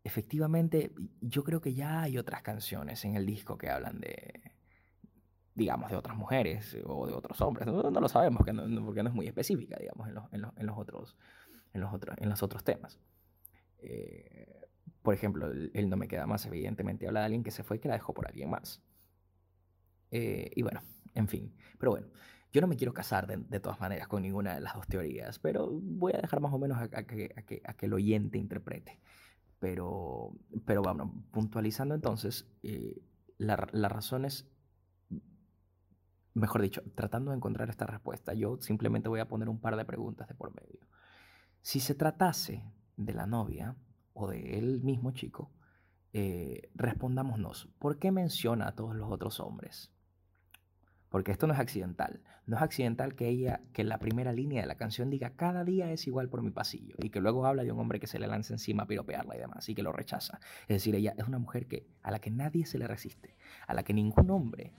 efectivamente, 0.04 0.92
yo 1.20 1.42
creo 1.42 1.60
que 1.60 1.74
ya 1.74 2.02
hay 2.02 2.18
otras 2.18 2.42
canciones 2.42 3.04
en 3.04 3.16
el 3.16 3.26
disco 3.26 3.58
que 3.58 3.68
hablan 3.68 4.00
de, 4.00 4.47
digamos, 5.58 5.90
de 5.90 5.96
otras 5.96 6.16
mujeres 6.16 6.76
o 6.84 7.06
de 7.06 7.12
otros 7.12 7.40
hombres. 7.40 7.66
No, 7.66 7.90
lo 7.90 8.08
sabemos 8.08 8.38
porque 8.38 8.52
no, 8.52 8.84
porque 8.84 9.02
no, 9.02 9.08
es 9.08 9.14
muy 9.14 9.26
específica, 9.26 9.76
digamos, 9.78 10.08
en 10.08 10.14
los, 10.14 10.32
en 10.32 10.40
los, 10.42 10.56
en 10.56 10.66
los 10.66 10.78
otros, 10.78 11.16
en, 11.72 11.80
los 11.80 11.92
otros, 11.92 12.16
en 12.18 12.28
los 12.28 12.42
otros 12.42 12.62
temas. 12.62 13.00
Eh, 13.80 14.68
por 15.02 15.14
ejemplo, 15.14 15.50
él, 15.50 15.90
no 15.90 15.96
me 15.96 16.06
queda 16.06 16.26
más, 16.26 16.46
evidentemente 16.46 17.08
habla 17.08 17.20
de 17.20 17.26
alguien 17.26 17.42
que 17.42 17.50
se 17.50 17.64
fue 17.64 17.78
y 17.78 17.80
que 17.80 17.88
la 17.88 17.94
dejó 17.94 18.14
por 18.14 18.28
alguien 18.28 18.50
más. 18.50 18.80
Eh, 20.12 20.50
y 20.54 20.62
bueno, 20.62 20.80
en 21.14 21.26
fin. 21.26 21.52
Pero 21.76 21.90
bueno, 21.90 22.06
yo 22.52 22.60
no 22.60 22.68
me 22.68 22.76
quiero 22.76 22.94
casar 22.94 23.26
de, 23.26 23.36
de, 23.38 23.58
todas 23.58 23.80
maneras 23.80 24.06
con 24.06 24.22
ninguna 24.22 24.54
de 24.54 24.60
las 24.60 24.74
dos 24.74 24.86
teorías, 24.86 25.40
pero 25.40 25.68
voy 25.70 26.12
a 26.14 26.20
dejar 26.20 26.40
más 26.40 26.52
o 26.52 26.58
menos 26.58 26.78
a, 26.78 26.84
a, 26.84 27.02
que, 27.02 27.32
a 27.36 27.42
que, 27.42 27.62
a 27.64 27.74
que 27.74 27.86
el 27.86 27.94
oyente 27.94 28.38
interprete. 28.38 29.00
Pero, 29.58 30.36
pero 30.64 30.82
bueno, 30.82 31.12
puntualizando 31.32 31.96
entonces, 31.96 32.46
eh, 32.62 33.02
la, 33.38 33.66
las 33.72 33.90
razones 33.90 34.46
mejor 36.38 36.62
dicho, 36.62 36.82
tratando 36.94 37.30
de 37.30 37.36
encontrar 37.36 37.70
esta 37.70 37.86
respuesta, 37.86 38.34
yo 38.34 38.58
simplemente 38.60 39.08
voy 39.08 39.20
a 39.20 39.28
poner 39.28 39.48
un 39.48 39.60
par 39.60 39.76
de 39.76 39.84
preguntas 39.84 40.28
de 40.28 40.34
por 40.34 40.54
medio. 40.54 40.86
Si 41.62 41.80
se 41.80 41.94
tratase 41.94 42.64
de 42.96 43.14
la 43.14 43.26
novia 43.26 43.76
o 44.12 44.28
de 44.28 44.58
él 44.58 44.82
mismo 44.82 45.12
chico, 45.12 45.52
eh, 46.12 46.70
respondámonos, 46.74 47.68
¿por 47.78 47.98
qué 47.98 48.10
menciona 48.10 48.68
a 48.68 48.74
todos 48.74 48.96
los 48.96 49.10
otros 49.10 49.40
hombres? 49.40 49.92
Porque 51.08 51.32
esto 51.32 51.46
no 51.46 51.54
es 51.54 51.60
accidental. 51.60 52.22
No 52.46 52.56
es 52.56 52.62
accidental 52.62 53.14
que 53.14 53.28
ella, 53.28 53.60
que 53.72 53.84
la 53.84 53.98
primera 53.98 54.32
línea 54.32 54.62
de 54.62 54.66
la 54.66 54.76
canción 54.76 55.10
diga 55.10 55.36
cada 55.36 55.64
día 55.64 55.90
es 55.90 56.06
igual 56.06 56.28
por 56.28 56.42
mi 56.42 56.50
pasillo 56.50 56.96
y 56.98 57.10
que 57.10 57.20
luego 57.20 57.46
habla 57.46 57.62
de 57.62 57.72
un 57.72 57.78
hombre 57.78 58.00
que 58.00 58.06
se 58.06 58.18
le 58.18 58.26
lanza 58.26 58.54
encima 58.54 58.84
a 58.84 58.86
piropearla 58.86 59.36
y 59.36 59.38
demás 59.38 59.68
y 59.68 59.74
que 59.74 59.82
lo 59.82 59.92
rechaza. 59.92 60.40
Es 60.62 60.76
decir, 60.76 60.94
ella 60.94 61.14
es 61.16 61.26
una 61.26 61.38
mujer 61.38 61.66
que, 61.66 61.86
a 62.02 62.10
la 62.10 62.20
que 62.20 62.30
nadie 62.30 62.66
se 62.66 62.78
le 62.78 62.86
resiste, 62.86 63.36
a 63.66 63.74
la 63.74 63.82
que 63.82 63.94
ningún 63.94 64.30
hombre 64.30 64.72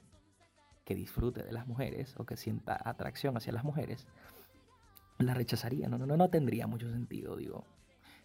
que 0.89 0.95
disfrute 0.95 1.43
de 1.43 1.51
las 1.51 1.67
mujeres 1.67 2.15
o 2.17 2.25
que 2.25 2.35
sienta 2.35 2.81
atracción 2.83 3.37
hacia 3.37 3.53
las 3.53 3.63
mujeres, 3.63 4.07
la 5.19 5.35
rechazaría. 5.35 5.87
No, 5.87 5.99
no, 5.99 6.07
no, 6.07 6.17
no 6.17 6.31
tendría 6.31 6.65
mucho 6.65 6.89
sentido, 6.89 7.35
digo. 7.35 7.63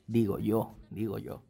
Digo 0.06 0.38
yo, 0.38 0.74
digo 0.88 1.18
yo. 1.18 1.42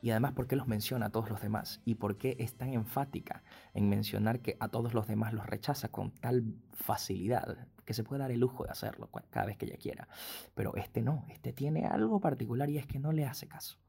Y 0.00 0.10
además, 0.10 0.34
¿por 0.34 0.46
qué 0.46 0.54
los 0.54 0.68
menciona 0.68 1.06
a 1.06 1.10
todos 1.10 1.30
los 1.30 1.42
demás? 1.42 1.80
¿Y 1.84 1.96
por 1.96 2.16
qué 2.16 2.36
es 2.38 2.54
tan 2.54 2.74
enfática 2.74 3.42
en 3.74 3.88
mencionar 3.88 4.38
que 4.38 4.56
a 4.60 4.68
todos 4.68 4.94
los 4.94 5.08
demás 5.08 5.32
los 5.32 5.44
rechaza 5.46 5.88
con 5.88 6.12
tal 6.12 6.44
facilidad 6.70 7.66
que 7.84 7.92
se 7.92 8.04
puede 8.04 8.20
dar 8.20 8.30
el 8.30 8.38
lujo 8.38 8.62
de 8.62 8.70
hacerlo 8.70 9.10
cada 9.30 9.46
vez 9.46 9.56
que 9.56 9.66
ella 9.66 9.78
quiera? 9.78 10.06
Pero 10.54 10.76
este 10.76 11.02
no, 11.02 11.26
este 11.28 11.52
tiene 11.52 11.86
algo 11.86 12.20
particular 12.20 12.70
y 12.70 12.78
es 12.78 12.86
que 12.86 13.00
no 13.00 13.10
le 13.10 13.26
hace 13.26 13.48
caso. 13.48 13.80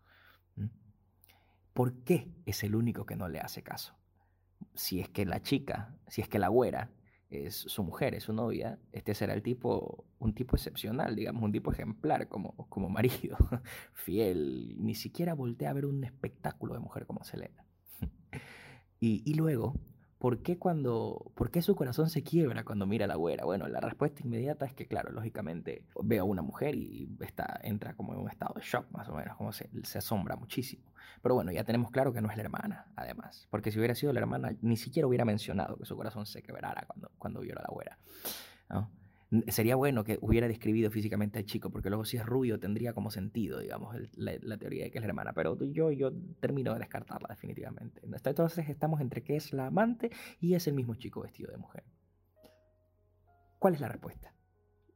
¿Por 1.76 2.04
qué 2.04 2.34
es 2.48 2.64
el 2.64 2.74
único 2.74 3.06
que 3.06 3.16
no 3.16 3.28
le 3.28 3.40
hace 3.40 3.62
caso? 3.62 3.99
Si 4.74 5.00
es 5.00 5.10
que 5.10 5.26
la 5.26 5.42
chica, 5.42 5.96
si 6.08 6.22
es 6.22 6.30
que 6.30 6.40
la 6.40 6.48
güera 6.48 6.92
es 7.30 7.56
su 7.56 7.84
mujer, 7.84 8.16
es 8.16 8.24
su 8.24 8.34
novia, 8.34 8.80
este 8.92 9.14
será 9.14 9.34
el 9.34 9.44
tipo, 9.44 10.06
un 10.18 10.34
tipo 10.34 10.56
excepcional, 10.56 11.16
digamos, 11.16 11.44
un 11.44 11.52
tipo 11.52 11.72
ejemplar 11.72 12.28
como, 12.28 12.56
como 12.70 12.90
marido, 12.90 13.38
fiel, 13.94 14.76
ni 14.80 14.96
siquiera 14.96 15.34
voltea 15.36 15.70
a 15.70 15.74
ver 15.74 15.86
un 15.86 16.04
espectáculo 16.04 16.74
de 16.74 16.80
mujer 16.80 17.06
como 17.06 17.24
Selena. 17.24 17.66
y, 19.00 19.22
y 19.30 19.36
luego, 19.36 19.76
¿Por 20.20 20.42
qué, 20.42 20.60
cuando, 20.60 21.32
¿Por 21.34 21.50
qué 21.50 21.62
su 21.62 21.76
corazón 21.78 22.10
se 22.10 22.24
quiebra 22.24 22.66
cuando 22.66 22.86
mira 22.86 23.06
a 23.06 23.08
la 23.08 23.16
güera? 23.16 23.46
Bueno, 23.46 23.70
la 23.70 23.80
respuesta 23.80 24.22
inmediata 24.22 24.66
es 24.66 24.74
que, 24.74 24.86
claro, 24.86 25.14
lógicamente 25.14 25.86
ve 26.04 26.20
a 26.20 26.26
una 26.26 26.42
mujer 26.42 26.76
y 26.76 27.10
está, 27.22 27.58
entra 27.64 27.96
como 27.96 28.14
en 28.14 28.20
un 28.20 28.30
estado 28.30 28.54
de 28.56 28.62
shock, 28.62 28.92
más 28.92 29.08
o 29.08 29.16
menos, 29.16 29.38
como 29.38 29.54
se, 29.54 29.70
asombra 29.96 30.36
muchísimo. 30.36 30.92
Pero 31.22 31.36
bueno, 31.36 31.54
ya 31.54 31.64
tenemos 31.64 31.90
claro 31.90 32.12
que 32.12 32.20
no 32.20 32.30
es 32.30 32.36
la 32.36 32.44
hermana, 32.44 32.92
además, 32.98 33.48
porque 33.50 33.72
si 33.72 33.78
hubiera 33.78 33.96
sido 33.96 34.12
la 34.12 34.20
hermana, 34.20 34.54
ni 34.62 34.76
siquiera 34.76 35.08
hubiera 35.08 35.24
mencionado 35.24 35.78
que 35.78 35.86
su 35.86 35.96
corazón 35.96 36.26
se 36.26 36.44
quebrara 36.44 36.84
cuando, 36.86 37.12
cuando 37.18 37.40
vio 37.40 37.58
a 37.58 37.62
la 37.62 37.70
güera. 37.70 37.98
Sería 39.50 39.76
bueno 39.76 40.04
que 40.04 40.18
hubiera 40.22 40.48
describido 40.48 40.90
físicamente 40.90 41.38
al 41.38 41.46
chico, 41.46 41.70
porque 41.70 41.90
luego 41.90 42.04
si 42.04 42.18
es 42.18 42.26
rubio 42.26 42.60
tendría 42.60 42.94
como 42.94 43.12
sentido, 43.12 43.60
digamos, 43.60 43.96
la, 44.16 44.58
teoría 44.58 44.86
de 44.86 44.92
que 44.92 44.98
es 44.98 45.04
la 45.04 45.10
hermana. 45.10 45.34
Pero 45.34 45.56
yo, 45.66 45.92
yo 45.92 46.12
termino 46.40 46.74
de 46.74 46.80
descartarla 46.80 47.28
definitivamente. 47.30 48.02
Entonces 48.04 48.68
estamos 48.70 49.02
entre 49.02 49.24
que 49.24 49.36
es 49.36 49.54
la 49.54 49.68
amante 49.68 50.10
y 50.40 50.56
es 50.56 50.68
el 50.68 50.74
mismo 50.74 50.96
chico 50.96 51.22
vestido 51.22 51.52
de 51.52 51.58
mujer. 51.58 51.84
¿Cuál 53.60 53.76
es 53.76 53.82
la 53.82 53.88
respuesta? 53.88 54.34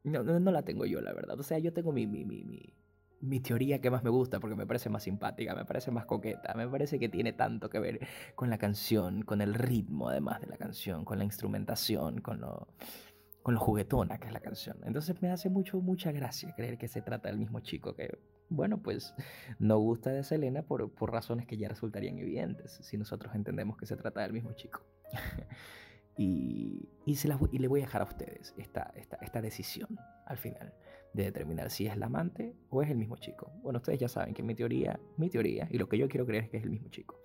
No, 0.04 0.24
no, 0.24 0.52
la 0.52 0.64
tengo 0.64 0.86
yo, 0.86 1.00
la 1.00 1.14
verdad. 1.14 1.40
O 1.40 1.44
sea, 1.44 1.60
yo 1.60 1.72
tengo 1.72 1.92
mi, 1.92 2.08
mi, 2.08 2.26
mi, 2.26 2.44
mi, 2.44 2.74
mi 3.22 3.40
teoría 3.40 3.80
que 3.80 3.90
más 3.90 4.04
me 4.04 4.10
gusta 4.10 4.40
porque 4.40 4.56
me 4.56 4.66
parece 4.66 4.90
más 4.90 5.04
simpática, 5.04 5.56
me 5.56 5.64
parece 5.64 5.92
más 5.92 6.06
coqueta, 6.06 6.54
me 6.56 6.68
parece 6.68 7.00
que 7.00 7.08
tiene 7.08 7.34
tanto 7.34 7.70
que 7.70 7.80
ver 7.80 8.00
con 8.36 8.50
la 8.50 8.58
canción, 8.58 9.22
con 9.22 9.42
el 9.42 9.54
ritmo 9.54 10.10
además 10.10 10.42
de 10.42 10.48
la 10.48 10.58
canción, 10.58 11.06
con 11.06 11.20
la 11.20 11.24
instrumentación, 11.24 12.20
con 12.20 12.42
lo 12.42 12.68
con 13.44 13.54
lo 13.54 13.60
juguetona 13.60 14.18
que 14.18 14.28
es 14.28 14.34
la 14.34 14.40
canción. 14.40 14.78
Entonces 14.86 15.22
me 15.22 15.30
hace 15.30 15.50
mucho, 15.50 15.80
mucha 15.82 16.12
gracia 16.12 16.54
creer 16.56 16.78
que 16.78 16.88
se 16.88 17.02
trata 17.02 17.28
del 17.28 17.38
mismo 17.38 17.60
chico 17.60 17.94
que, 17.94 18.18
bueno, 18.50 18.82
pues 18.82 19.14
no 19.60 19.78
gusta 19.78 20.12
de 20.12 20.24
Selena 20.24 20.64
por, 20.64 20.90
por 20.92 21.12
razones 21.12 21.46
que 21.46 21.58
ya 21.58 21.68
resultarían 21.68 22.18
evidentes 22.18 22.80
si 22.82 22.98
nosotros 22.98 23.36
entendemos 23.36 23.78
que 23.78 23.86
se 23.86 23.98
trata 23.98 24.22
del 24.22 24.34
mismo 24.34 24.54
chico. 24.54 24.82
Y, 26.16 26.90
y, 27.08 27.16
se 27.16 27.28
las, 27.28 27.40
y 27.52 27.58
le 27.58 27.68
voy 27.68 27.82
a 27.82 27.86
dejar 27.86 28.04
a 28.04 28.06
ustedes 28.06 28.54
esta, 28.56 28.94
esta, 28.96 29.16
esta 29.16 29.42
decisión 29.42 29.98
al 30.28 30.38
final 30.38 30.72
de 31.14 31.24
determinar 31.24 31.72
si 31.72 31.88
es 31.88 31.98
la 31.98 32.06
amante 32.06 32.56
o 32.70 32.84
es 32.84 32.90
el 32.92 32.98
mismo 32.98 33.18
chico. 33.18 33.52
Bueno, 33.64 33.78
ustedes 33.78 34.00
ya 34.00 34.08
saben 34.08 34.34
que 34.36 34.44
mi 34.44 34.54
teoría, 34.54 35.00
mi 35.18 35.30
teoría, 35.30 35.68
y 35.72 35.80
lo 35.80 35.90
que 35.90 35.98
yo 35.98 36.08
quiero 36.08 36.28
creer 36.28 36.44
es 36.44 36.50
que 36.52 36.58
es 36.58 36.64
el 36.64 36.70
mismo 36.70 36.90
chico. 36.90 37.20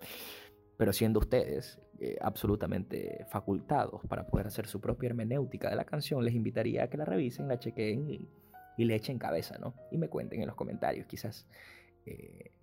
Pero 0.79 0.93
siendo 0.93 1.19
ustedes 1.19 1.77
eh, 1.99 2.17
absolutamente 2.21 3.25
facultados 3.29 3.99
para 4.07 4.25
poder 4.25 4.47
hacer 4.47 4.65
su 4.65 4.79
propia 4.79 5.07
hermenéutica 5.07 5.69
de 5.69 5.75
la 5.75 5.83
canción, 5.83 6.23
les 6.23 6.33
invitaría 6.33 6.85
a 6.85 6.89
que 6.89 6.95
la 6.95 7.03
revisen, 7.03 7.49
la 7.49 7.59
chequen 7.59 8.09
y, 8.09 8.29
le 8.77 8.95
echen 8.95 9.19
cabeza, 9.19 9.57
¿no? 9.57 9.75
Y 9.91 9.97
me 9.97 10.07
cuenten 10.07 10.39
en 10.39 10.47
los 10.47 10.55
comentarios 10.55 11.05
quizás 11.05 11.45
eh, 12.05 12.53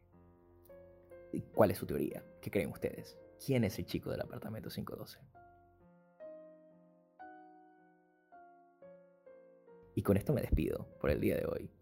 cuál 1.55 1.73
es 1.73 1.77
su 1.77 1.85
teoría, 1.85 2.25
qué 2.41 2.51
creen 2.51 2.71
ustedes, 2.71 3.19
quién 3.45 3.65
es 3.65 3.79
el 3.79 3.85
chico 3.85 4.11
del 4.11 4.23
apartamento 4.23 4.71
512. 4.71 5.19
Y 9.95 10.03
con 10.03 10.17
esto 10.17 10.33
me 10.33 10.41
despido 10.41 10.89
por 10.99 11.11
el 11.11 11.21
día 11.21 11.37
de 11.37 11.45
hoy. 11.45 11.76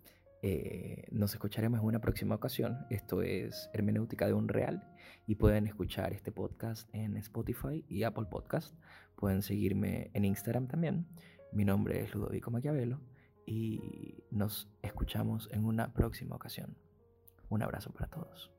Eh, 0.46 1.06
nos 1.10 1.32
escucharemos 1.32 1.80
en 1.80 1.86
una 1.86 2.02
próxima 2.02 2.34
ocasión. 2.34 2.84
Esto 2.90 3.22
es 3.22 3.70
Hermenéutica 3.72 4.26
de 4.26 4.34
un 4.34 4.46
Real 4.46 4.86
y 5.26 5.36
pueden 5.36 5.66
escuchar 5.66 6.12
este 6.12 6.32
podcast 6.32 6.86
en 6.94 7.16
Spotify 7.16 7.82
y 7.88 8.02
Apple 8.02 8.26
Podcast. 8.30 8.74
Pueden 9.16 9.40
seguirme 9.40 10.10
en 10.12 10.26
Instagram 10.26 10.68
también. 10.68 11.06
Mi 11.50 11.64
nombre 11.64 12.02
es 12.02 12.14
Ludovico 12.14 12.50
Maquiavelo 12.50 13.00
y 13.46 14.22
nos 14.30 14.68
escuchamos 14.82 15.48
en 15.50 15.64
una 15.64 15.94
próxima 15.94 16.36
ocasión. 16.36 16.76
Un 17.48 17.62
abrazo 17.62 17.90
para 17.94 18.10
todos. 18.10 18.53